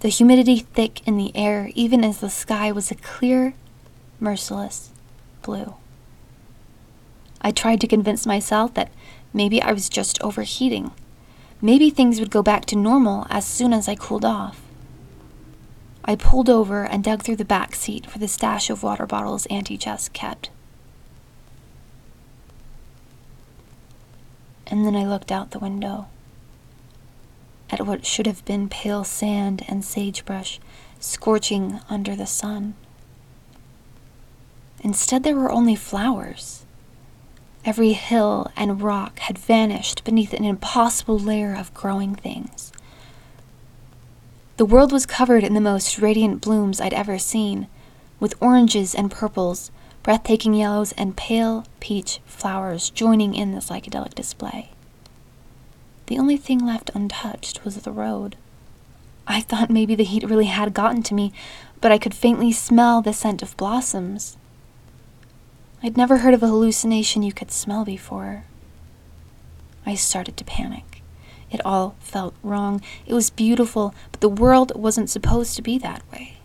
the 0.00 0.08
humidity 0.08 0.58
thick 0.58 1.06
in 1.06 1.16
the 1.16 1.34
air, 1.34 1.70
even 1.74 2.04
as 2.04 2.20
the 2.20 2.28
sky 2.28 2.70
was 2.70 2.90
a 2.90 2.96
clear, 2.96 3.54
merciless 4.20 4.90
blue. 5.42 5.74
I 7.40 7.50
tried 7.50 7.80
to 7.80 7.86
convince 7.86 8.26
myself 8.26 8.74
that 8.74 8.92
maybe 9.32 9.62
I 9.62 9.72
was 9.72 9.88
just 9.88 10.20
overheating 10.20 10.90
Maybe 11.64 11.88
things 11.88 12.20
would 12.20 12.30
go 12.30 12.42
back 12.42 12.66
to 12.66 12.76
normal 12.76 13.26
as 13.30 13.46
soon 13.46 13.72
as 13.72 13.88
I 13.88 13.94
cooled 13.94 14.22
off. 14.22 14.60
I 16.04 16.16
pulled 16.16 16.50
over 16.50 16.84
and 16.84 17.02
dug 17.02 17.22
through 17.22 17.36
the 17.36 17.44
back 17.44 17.74
seat 17.74 18.06
for 18.10 18.18
the 18.18 18.28
stash 18.28 18.68
of 18.68 18.82
water 18.82 19.06
bottles 19.06 19.46
Auntie 19.46 19.78
Jess 19.78 20.08
kept. 20.10 20.50
And 24.66 24.84
then 24.84 24.94
I 24.96 25.06
looked 25.06 25.32
out 25.32 25.50
the 25.50 25.58
window 25.58 26.06
at 27.70 27.86
what 27.86 28.04
should 28.04 28.26
have 28.26 28.44
been 28.44 28.68
pale 28.68 29.04
sand 29.04 29.64
and 29.66 29.84
sagebrush 29.84 30.60
scorching 31.00 31.80
under 31.88 32.14
the 32.14 32.26
sun. 32.26 32.74
Instead, 34.80 35.22
there 35.22 35.36
were 35.36 35.50
only 35.50 35.74
flowers. 35.74 36.66
Every 37.64 37.94
hill 37.94 38.50
and 38.56 38.82
rock 38.82 39.18
had 39.20 39.38
vanished 39.38 40.04
beneath 40.04 40.34
an 40.34 40.44
impossible 40.44 41.18
layer 41.18 41.54
of 41.54 41.72
growing 41.72 42.14
things. 42.14 42.73
The 44.56 44.64
world 44.64 44.92
was 44.92 45.04
covered 45.04 45.42
in 45.42 45.54
the 45.54 45.60
most 45.60 45.98
radiant 45.98 46.40
blooms 46.40 46.80
I'd 46.80 46.94
ever 46.94 47.18
seen, 47.18 47.66
with 48.20 48.40
oranges 48.40 48.94
and 48.94 49.10
purples, 49.10 49.72
breathtaking 50.04 50.54
yellows, 50.54 50.92
and 50.92 51.16
pale 51.16 51.64
peach 51.80 52.20
flowers 52.24 52.90
joining 52.90 53.34
in 53.34 53.50
the 53.50 53.60
psychedelic 53.60 54.14
display. 54.14 54.70
The 56.06 56.18
only 56.18 56.36
thing 56.36 56.64
left 56.64 56.90
untouched 56.94 57.64
was 57.64 57.74
the 57.76 57.90
road. 57.90 58.36
I 59.26 59.40
thought 59.40 59.70
maybe 59.70 59.96
the 59.96 60.04
heat 60.04 60.22
really 60.22 60.46
had 60.46 60.72
gotten 60.72 61.02
to 61.04 61.14
me, 61.14 61.32
but 61.80 61.90
I 61.90 61.98
could 61.98 62.14
faintly 62.14 62.52
smell 62.52 63.02
the 63.02 63.12
scent 63.12 63.42
of 63.42 63.56
blossoms. 63.56 64.36
I'd 65.82 65.96
never 65.96 66.18
heard 66.18 66.34
of 66.34 66.44
a 66.44 66.48
hallucination 66.48 67.24
you 67.24 67.32
could 67.32 67.50
smell 67.50 67.84
before. 67.84 68.44
I 69.84 69.96
started 69.96 70.36
to 70.36 70.44
panic. 70.44 70.93
It 71.54 71.64
all 71.64 71.94
felt 72.00 72.34
wrong. 72.42 72.82
It 73.06 73.14
was 73.14 73.30
beautiful, 73.30 73.94
but 74.10 74.20
the 74.20 74.28
world 74.28 74.72
wasn't 74.74 75.08
supposed 75.08 75.54
to 75.54 75.62
be 75.62 75.78
that 75.78 76.02
way. 76.10 76.38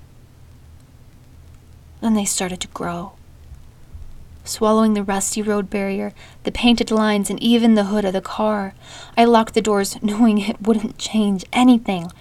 Then 2.00 2.14
they 2.14 2.26
started 2.26 2.60
to 2.60 2.68
grow. 2.68 3.14
Swallowing 4.44 4.94
the 4.94 5.02
rusty 5.02 5.42
road 5.42 5.68
barrier, 5.68 6.14
the 6.44 6.52
painted 6.52 6.92
lines, 6.92 7.32
and 7.32 7.42
even 7.42 7.74
the 7.74 7.86
hood 7.86 8.06
of 8.06 8.14
the 8.14 8.22
car, 8.22 8.76
I 9.18 9.26
locked 9.26 9.56
the 9.56 9.64
doors, 9.64 9.98
knowing 10.04 10.38
it 10.38 10.62
wouldn't 10.62 11.00
change 11.00 11.44
anything. 11.52 12.12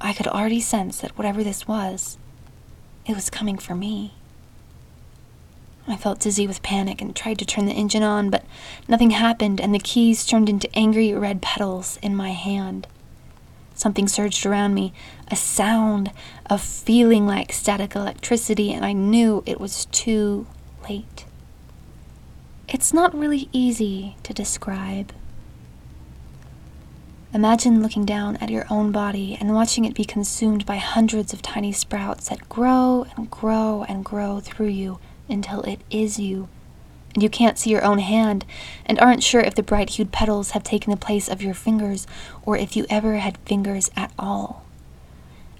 I 0.00 0.14
could 0.14 0.28
already 0.28 0.62
sense 0.62 1.02
that 1.02 1.18
whatever 1.18 1.44
this 1.44 1.68
was, 1.68 2.16
it 3.04 3.14
was 3.14 3.28
coming 3.28 3.58
for 3.58 3.74
me. 3.74 4.14
I 5.88 5.96
felt 5.96 6.20
dizzy 6.20 6.46
with 6.46 6.62
panic 6.62 7.00
and 7.00 7.16
tried 7.16 7.38
to 7.38 7.46
turn 7.46 7.64
the 7.64 7.72
engine 7.72 8.02
on, 8.02 8.28
but 8.28 8.44
nothing 8.86 9.10
happened, 9.10 9.60
and 9.60 9.74
the 9.74 9.78
keys 9.78 10.26
turned 10.26 10.48
into 10.48 10.68
angry 10.74 11.14
red 11.14 11.40
petals 11.40 11.98
in 12.02 12.14
my 12.14 12.30
hand. 12.30 12.86
Something 13.74 14.06
surged 14.06 14.44
around 14.44 14.74
me, 14.74 14.92
a 15.28 15.36
sound, 15.36 16.10
a 16.46 16.58
feeling 16.58 17.26
like 17.26 17.52
static 17.52 17.94
electricity, 17.94 18.72
and 18.72 18.84
I 18.84 18.92
knew 18.92 19.42
it 19.46 19.60
was 19.60 19.86
too 19.86 20.46
late. 20.88 21.24
It's 22.68 22.92
not 22.92 23.16
really 23.16 23.48
easy 23.52 24.16
to 24.24 24.34
describe. 24.34 25.12
Imagine 27.32 27.82
looking 27.82 28.04
down 28.04 28.36
at 28.36 28.50
your 28.50 28.66
own 28.68 28.90
body 28.90 29.38
and 29.40 29.54
watching 29.54 29.84
it 29.84 29.94
be 29.94 30.04
consumed 30.04 30.66
by 30.66 30.76
hundreds 30.76 31.32
of 31.32 31.40
tiny 31.40 31.72
sprouts 31.72 32.28
that 32.28 32.48
grow 32.48 33.06
and 33.16 33.30
grow 33.30 33.84
and 33.88 34.04
grow 34.04 34.40
through 34.40 34.68
you 34.68 34.98
until 35.28 35.62
it 35.62 35.80
is 35.90 36.18
you. 36.18 36.48
And 37.14 37.22
you 37.22 37.28
can't 37.28 37.58
see 37.58 37.70
your 37.70 37.84
own 37.84 37.98
hand 37.98 38.44
and 38.86 38.98
aren't 39.00 39.22
sure 39.22 39.40
if 39.40 39.54
the 39.54 39.62
bright 39.62 39.90
hued 39.90 40.12
petals 40.12 40.52
have 40.52 40.62
taken 40.62 40.90
the 40.90 40.96
place 40.96 41.28
of 41.28 41.42
your 41.42 41.54
fingers 41.54 42.06
or 42.42 42.56
if 42.56 42.76
you 42.76 42.86
ever 42.88 43.16
had 43.16 43.38
fingers 43.38 43.90
at 43.96 44.12
all. 44.18 44.64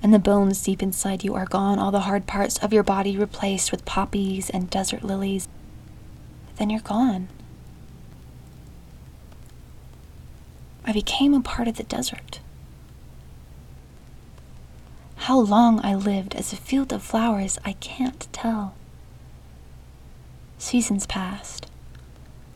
And 0.02 0.14
the 0.14 0.18
bones 0.18 0.62
deep 0.62 0.82
inside 0.82 1.24
you 1.24 1.34
are 1.34 1.46
gone, 1.46 1.78
all 1.78 1.90
the 1.90 2.00
hard 2.00 2.26
parts 2.26 2.58
of 2.58 2.72
your 2.72 2.84
body 2.84 3.16
replaced 3.16 3.72
with 3.72 3.84
poppies 3.84 4.48
and 4.50 4.70
desert 4.70 5.02
lilies. 5.02 5.48
Then 6.56 6.70
you're 6.70 6.80
gone. 6.80 7.28
I 10.84 10.92
became 10.92 11.34
a 11.34 11.40
part 11.40 11.68
of 11.68 11.76
the 11.76 11.82
desert. 11.82 12.40
How 15.16 15.38
long 15.38 15.84
I 15.84 15.94
lived 15.94 16.34
as 16.34 16.52
a 16.52 16.56
field 16.56 16.92
of 16.92 17.02
flowers, 17.02 17.58
I 17.64 17.72
can't 17.74 18.26
tell. 18.32 18.74
Seasons 20.58 21.06
passed. 21.06 21.66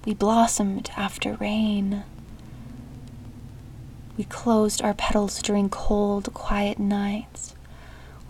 We 0.04 0.12
blossomed 0.12 0.90
after 0.96 1.36
rain. 1.36 2.02
We 4.16 4.24
closed 4.24 4.82
our 4.82 4.92
petals 4.92 5.40
during 5.40 5.68
cold, 5.68 6.34
quiet 6.34 6.80
nights. 6.80 7.54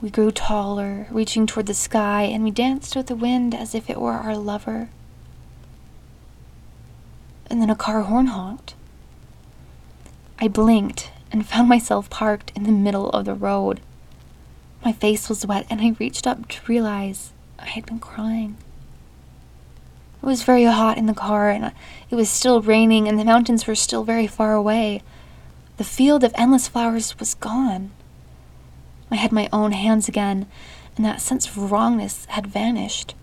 We 0.02 0.10
grew 0.10 0.30
taller, 0.30 1.06
reaching 1.10 1.46
toward 1.46 1.66
the 1.66 1.74
sky, 1.74 2.24
and 2.24 2.44
we 2.44 2.50
danced 2.50 2.94
with 2.94 3.06
the 3.06 3.16
wind 3.16 3.54
as 3.54 3.74
if 3.74 3.88
it 3.88 3.98
were 3.98 4.12
our 4.12 4.36
lover. 4.36 4.90
And 7.48 7.62
then 7.62 7.70
a 7.70 7.74
car 7.74 8.02
horn 8.02 8.26
honked. 8.26 8.74
I 10.38 10.48
blinked 10.48 11.10
and 11.32 11.46
found 11.46 11.70
myself 11.70 12.10
parked 12.10 12.52
in 12.54 12.64
the 12.64 12.72
middle 12.72 13.08
of 13.10 13.24
the 13.24 13.34
road. 13.34 13.80
My 14.84 14.92
face 14.92 15.30
was 15.30 15.46
wet, 15.46 15.66
and 15.70 15.80
I 15.80 15.96
reached 15.98 16.26
up 16.26 16.46
to 16.48 16.66
realize 16.66 17.32
I 17.58 17.66
had 17.66 17.86
been 17.86 18.00
crying. 18.00 18.58
It 20.22 20.26
was 20.26 20.44
very 20.44 20.64
hot 20.64 20.98
in 20.98 21.06
the 21.06 21.14
car, 21.14 21.50
and 21.50 21.72
it 22.08 22.14
was 22.14 22.30
still 22.30 22.62
raining, 22.62 23.08
and 23.08 23.18
the 23.18 23.24
mountains 23.24 23.66
were 23.66 23.74
still 23.74 24.04
very 24.04 24.28
far 24.28 24.54
away. 24.54 25.02
The 25.78 25.84
field 25.84 26.22
of 26.22 26.32
endless 26.36 26.68
flowers 26.68 27.18
was 27.18 27.34
gone. 27.34 27.90
I 29.10 29.16
had 29.16 29.32
my 29.32 29.48
own 29.52 29.72
hands 29.72 30.08
again, 30.08 30.46
and 30.96 31.04
that 31.04 31.20
sense 31.20 31.46
of 31.46 31.72
wrongness 31.72 32.24
had 32.26 32.46
vanished. 32.46 33.14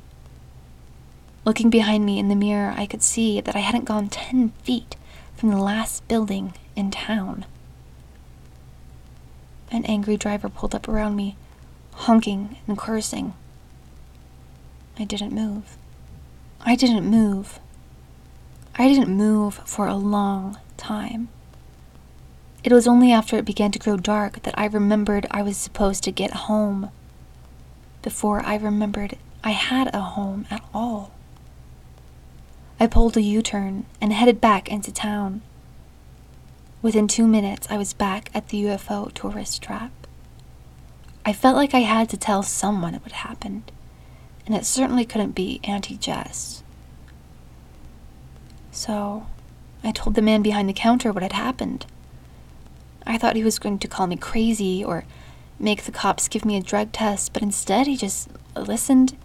Looking 1.46 1.70
behind 1.70 2.06
me 2.06 2.20
in 2.20 2.28
the 2.28 2.36
mirror, 2.36 2.74
I 2.76 2.86
could 2.86 3.02
see 3.02 3.40
that 3.40 3.56
I 3.56 3.60
hadn't 3.60 3.86
gone 3.86 4.10
ten 4.10 4.50
feet 4.64 4.98
from 5.36 5.50
the 5.50 5.58
last 5.58 6.06
building 6.10 6.54
in 6.76 6.92
town. 6.92 7.46
An 9.72 9.86
angry 9.86 10.18
driver 10.18 10.50
pulled 10.50 10.76
up 10.76 10.90
around 10.90 11.16
me, 11.16 11.38
honking 11.94 12.58
and 12.68 12.78
cursing. 12.78 13.34
I 15.00 15.06
didn't 15.06 15.32
move. 15.32 15.78
I 16.62 16.76
didn't 16.76 17.10
move. 17.10 17.60
I 18.76 18.88
didn't 18.88 19.15
move 19.15 19.56
for 19.65 19.88
a 19.88 19.95
long 19.95 20.58
time. 20.78 21.30
It 22.63 22.74
was 22.74 22.88
only 22.88 23.12
after 23.12 23.38
it 23.38 23.45
began 23.45 23.72
to 23.72 23.80
grow 23.80 23.95
dark 23.95 24.43
that 24.43 24.58
I 24.58 24.65
remembered 24.65 25.26
I 25.32 25.41
was 25.41 25.58
supposed 25.58 26.04
to 26.04 26.12
get 26.12 26.32
home. 26.32 26.91
Before 28.02 28.45
I 28.45 28.56
remembered 28.58 29.17
I 29.43 29.52
had 29.52 29.93
a 29.93 30.02
home 30.02 30.45
at 30.52 30.63
all. 30.74 31.12
I 32.80 32.88
pulled 32.88 33.15
a 33.15 33.22
U 33.22 33.41
turn 33.41 33.86
and 34.02 34.12
headed 34.12 34.41
back 34.41 34.69
into 34.69 34.91
town. 34.91 35.41
Within 36.82 37.08
two 37.08 37.28
minutes, 37.28 37.67
I 37.69 37.78
was 37.78 37.93
back 37.93 38.30
at 38.34 38.50
the 38.50 38.63
UFO 38.63 39.13
tourist 39.13 39.62
trap. 39.62 39.91
I 41.26 41.34
felt 41.34 41.56
like 41.56 41.74
I 41.74 41.80
had 41.80 42.10
to 42.10 42.17
tell 42.17 42.43
someone 42.43 42.93
what 42.95 43.12
happened, 43.12 43.72
and 44.50 44.58
it 44.58 44.66
certainly 44.66 45.06
couldn't 45.06 45.36
be 45.36 45.60
Auntie 45.64 45.96
Jess. 45.96 46.64
So, 48.72 49.28
I 49.84 49.92
told 49.92 50.16
the 50.16 50.24
man 50.24 50.42
behind 50.42 50.68
the 50.68 50.74
counter 50.74 51.14
what 51.14 51.22
had 51.22 51.34
happened. 51.34 51.86
I 53.06 53.20
thought 53.20 53.36
he 53.36 53.44
was 53.44 53.60
going 53.60 53.78
to 53.78 53.88
call 53.88 54.08
me 54.08 54.16
crazy 54.16 54.84
or 54.84 55.06
make 55.60 55.84
the 55.84 55.92
cops 55.92 56.28
give 56.28 56.46
me 56.46 56.58
a 56.58 56.64
drug 56.64 56.92
test, 56.92 57.32
but 57.32 57.44
instead 57.44 57.86
he 57.86 57.96
just 57.96 58.28
listened, 58.56 59.16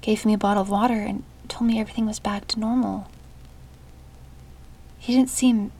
gave 0.00 0.24
me 0.24 0.32
a 0.32 0.38
bottle 0.38 0.62
of 0.62 0.70
water, 0.70 0.94
and 0.94 1.24
told 1.48 1.68
me 1.68 1.80
everything 1.80 2.06
was 2.06 2.20
back 2.20 2.46
to 2.48 2.60
normal. 2.60 3.08
He 4.96 5.12
didn't 5.12 5.30
seem 5.30 5.72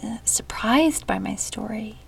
uh, 0.00 0.18
surprised 0.24 1.08
by 1.08 1.18
my 1.18 1.34
story. 1.34 1.98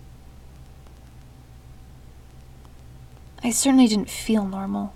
I 3.43 3.49
certainly 3.49 3.87
didn't 3.87 4.09
feel 4.09 4.45
normal. 4.45 4.93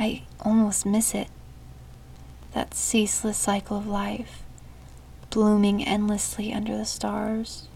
I 0.00 0.22
almost 0.40 0.86
miss 0.86 1.14
it. 1.14 1.28
That 2.52 2.72
ceaseless 2.72 3.36
cycle 3.36 3.76
of 3.76 3.86
life, 3.86 4.42
blooming 5.28 5.84
endlessly 5.84 6.54
under 6.54 6.74
the 6.74 6.86
stars. 6.86 7.68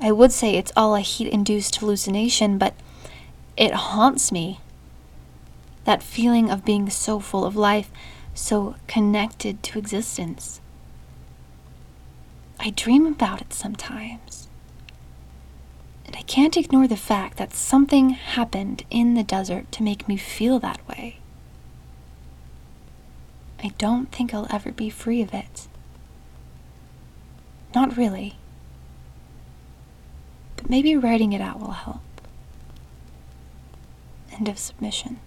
I 0.00 0.10
would 0.10 0.32
say 0.32 0.56
it's 0.56 0.72
all 0.76 0.96
a 0.96 1.00
heat 1.00 1.28
induced 1.28 1.76
hallucination, 1.76 2.58
but 2.58 2.74
it 3.56 3.72
haunts 3.72 4.32
me. 4.32 4.58
That 5.84 6.02
feeling 6.02 6.50
of 6.50 6.64
being 6.64 6.90
so 6.90 7.20
full 7.20 7.44
of 7.44 7.54
life, 7.54 7.92
so 8.34 8.74
connected 8.88 9.62
to 9.62 9.78
existence. 9.78 10.60
I 12.58 12.70
dream 12.70 13.06
about 13.06 13.40
it 13.40 13.52
sometimes. 13.52 14.48
And 16.12 16.18
I 16.18 16.24
can't 16.24 16.58
ignore 16.58 16.86
the 16.86 16.96
fact 16.96 17.38
that 17.38 17.54
something 17.54 18.10
happened 18.10 18.84
in 18.90 19.14
the 19.14 19.22
desert 19.22 19.72
to 19.72 19.82
make 19.82 20.06
me 20.06 20.18
feel 20.18 20.58
that 20.58 20.86
way. 20.86 21.16
I 23.64 23.68
don't 23.78 24.12
think 24.12 24.34
I'll 24.34 24.46
ever 24.50 24.72
be 24.72 24.90
free 24.90 25.22
of 25.22 25.32
it. 25.32 25.68
Not 27.74 27.96
really. 27.96 28.36
But 30.56 30.68
maybe 30.68 30.96
writing 30.96 31.32
it 31.32 31.40
out 31.40 31.60
will 31.60 31.70
help. 31.70 32.02
End 34.32 34.48
of 34.48 34.58
submission. 34.58 35.18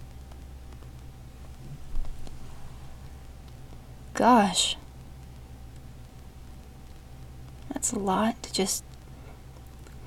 Gosh. 4.14 4.76
That's 7.72 7.90
a 7.90 7.98
lot 7.98 8.40
to 8.44 8.52
just 8.52 8.84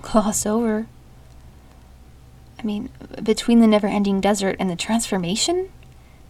gloss 0.01 0.45
over. 0.45 0.87
I 2.57 2.63
mean, 2.63 2.89
between 3.23 3.59
the 3.59 3.67
never 3.67 3.87
ending 3.87 4.19
desert 4.19 4.57
and 4.59 4.69
the 4.69 4.75
transformation, 4.75 5.69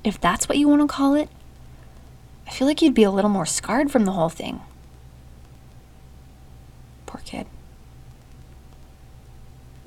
if 0.04 0.20
that's 0.20 0.48
what 0.48 0.58
you 0.58 0.68
want 0.68 0.82
to 0.82 0.88
call 0.88 1.16
it, 1.16 1.30
I 2.48 2.52
feel 2.52 2.68
like 2.68 2.82
you'd 2.82 2.94
be 2.94 3.04
a 3.04 3.12
little 3.12 3.30
more 3.30 3.46
scarred 3.46 3.92
from 3.92 4.06
the 4.06 4.12
whole 4.12 4.30
thing. 4.30 4.62
Poor 7.06 7.22
kid. 7.26 7.48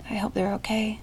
I 0.08 0.14
hope 0.14 0.34
they're 0.34 0.52
okay. 0.54 1.00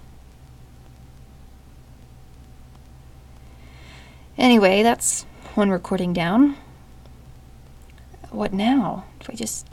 Anyway, 4.38 4.82
that's 4.82 5.24
one 5.54 5.70
recording 5.70 6.12
down. 6.12 6.56
What 8.30 8.52
now? 8.52 9.04
Do 9.20 9.26
I 9.32 9.34
just 9.34 9.66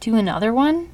do 0.00 0.16
another 0.16 0.52
one? 0.52 0.88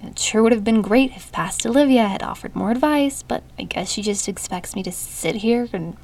It 0.00 0.18
sure 0.18 0.42
would 0.42 0.52
have 0.52 0.64
been 0.64 0.80
great 0.80 1.16
if 1.16 1.32
past 1.32 1.66
Olivia 1.66 2.06
had 2.06 2.22
offered 2.22 2.54
more 2.54 2.70
advice, 2.70 3.22
but 3.22 3.42
I 3.58 3.64
guess 3.64 3.90
she 3.90 4.02
just 4.02 4.28
expects 4.28 4.76
me 4.76 4.82
to 4.84 4.92
sit 4.92 5.36
here 5.36 5.68
and 5.72 5.96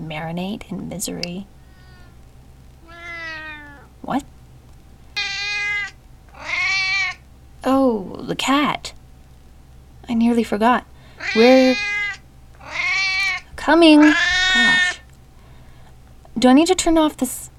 marinate 0.00 0.70
in 0.70 0.88
misery. 0.88 1.46
What? 4.00 4.24
Oh, 7.64 8.16
the 8.22 8.36
cat. 8.36 8.92
I 10.08 10.14
nearly 10.14 10.44
forgot. 10.44 10.86
We're 11.34 11.74
coming. 13.56 14.00
Gosh. 14.00 15.00
Do 16.38 16.48
I 16.48 16.52
need 16.52 16.66
to 16.66 16.74
turn 16.74 16.98
off 16.98 17.16
this 17.16 17.50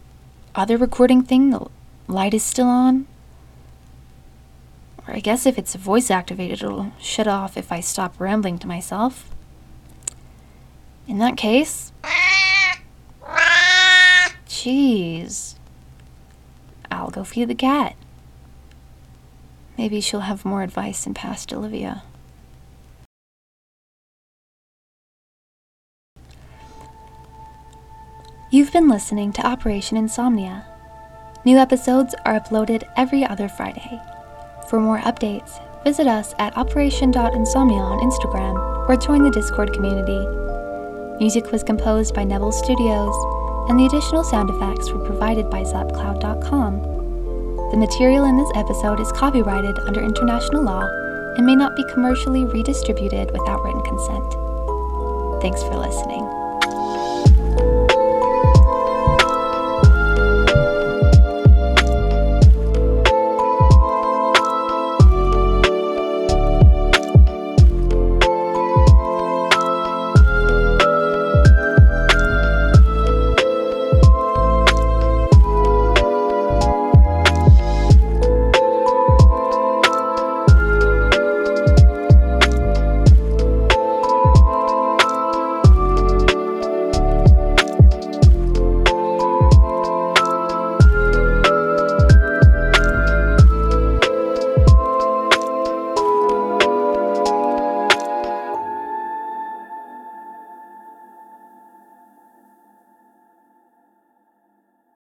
other 0.54 0.78
recording 0.78 1.24
thing? 1.24 1.50
The 1.50 1.68
light 2.08 2.34
is 2.34 2.44
still 2.44 2.68
on? 2.68 3.08
Guess 5.26 5.48
if 5.48 5.58
it's 5.58 5.74
voice 5.74 6.12
activated, 6.12 6.62
it'll 6.62 6.92
shut 7.00 7.28
off 7.28 7.58
if 7.58 7.72
I 7.72 7.80
stop 7.80 8.20
rambling 8.20 8.60
to 8.60 8.68
myself. 8.68 9.32
In 11.08 11.18
that 11.18 11.36
case. 11.36 11.92
Jeez. 14.48 15.56
I'll 16.92 17.10
go 17.10 17.24
feed 17.24 17.48
the 17.48 17.56
cat. 17.56 17.96
Maybe 19.80 20.00
she'll 20.00 20.20
have 20.20 20.46
more 20.46 20.62
advice 20.62 21.06
than 21.06 21.16
past 21.16 21.52
Olivia. 21.52 22.04
You've 28.52 28.72
been 28.72 28.88
listening 28.88 29.34
to 29.34 29.48
Operation 29.48 29.98
Insomnia. 29.98 30.68
New 31.44 31.58
episodes 31.58 32.14
are 32.26 32.40
uploaded 32.40 32.88
every 32.96 33.26
other 33.26 33.50
Friday. 33.50 34.00
For 34.70 34.80
more 34.80 35.00
updates, 35.00 35.62
visit 35.84 36.08
us 36.08 36.34
at 36.40 36.58
operation.insomnia 36.58 37.78
on 37.78 38.00
Instagram 38.00 38.90
or 38.90 38.98
join 38.98 39.24
the 39.24 39.30
Discord 39.30 39.74
community. 39.74 40.26
Music 41.20 41.52
was 41.52 41.64
composed 41.64 42.16
by 42.16 42.24
Neville 42.24 42.52
Studios, 42.52 43.16
and 43.70 43.80
the 43.80 43.86
additional 43.86 44.24
sound 44.24 44.50
effects 44.50 44.92
were 44.92 45.06
provided 45.06 45.50
by 45.50 45.64
zapcloud.com. 45.64 46.82
The 47.72 47.78
material 47.78 48.26
in 48.26 48.38
this 48.38 48.52
episode 48.56 49.00
is 49.00 49.12
copyrighted 49.12 49.78
under 49.80 50.04
international 50.04 50.64
law 50.64 50.84
and 51.38 51.46
may 51.46 51.56
not 51.56 51.76
be 51.76 51.86
commercially 51.94 52.46
redistributed 52.46 53.32
without 53.32 53.64
written 53.64 53.82
consent. 53.84 54.32
Thanks 55.42 55.62
for 55.64 55.78
listening. 55.78 56.45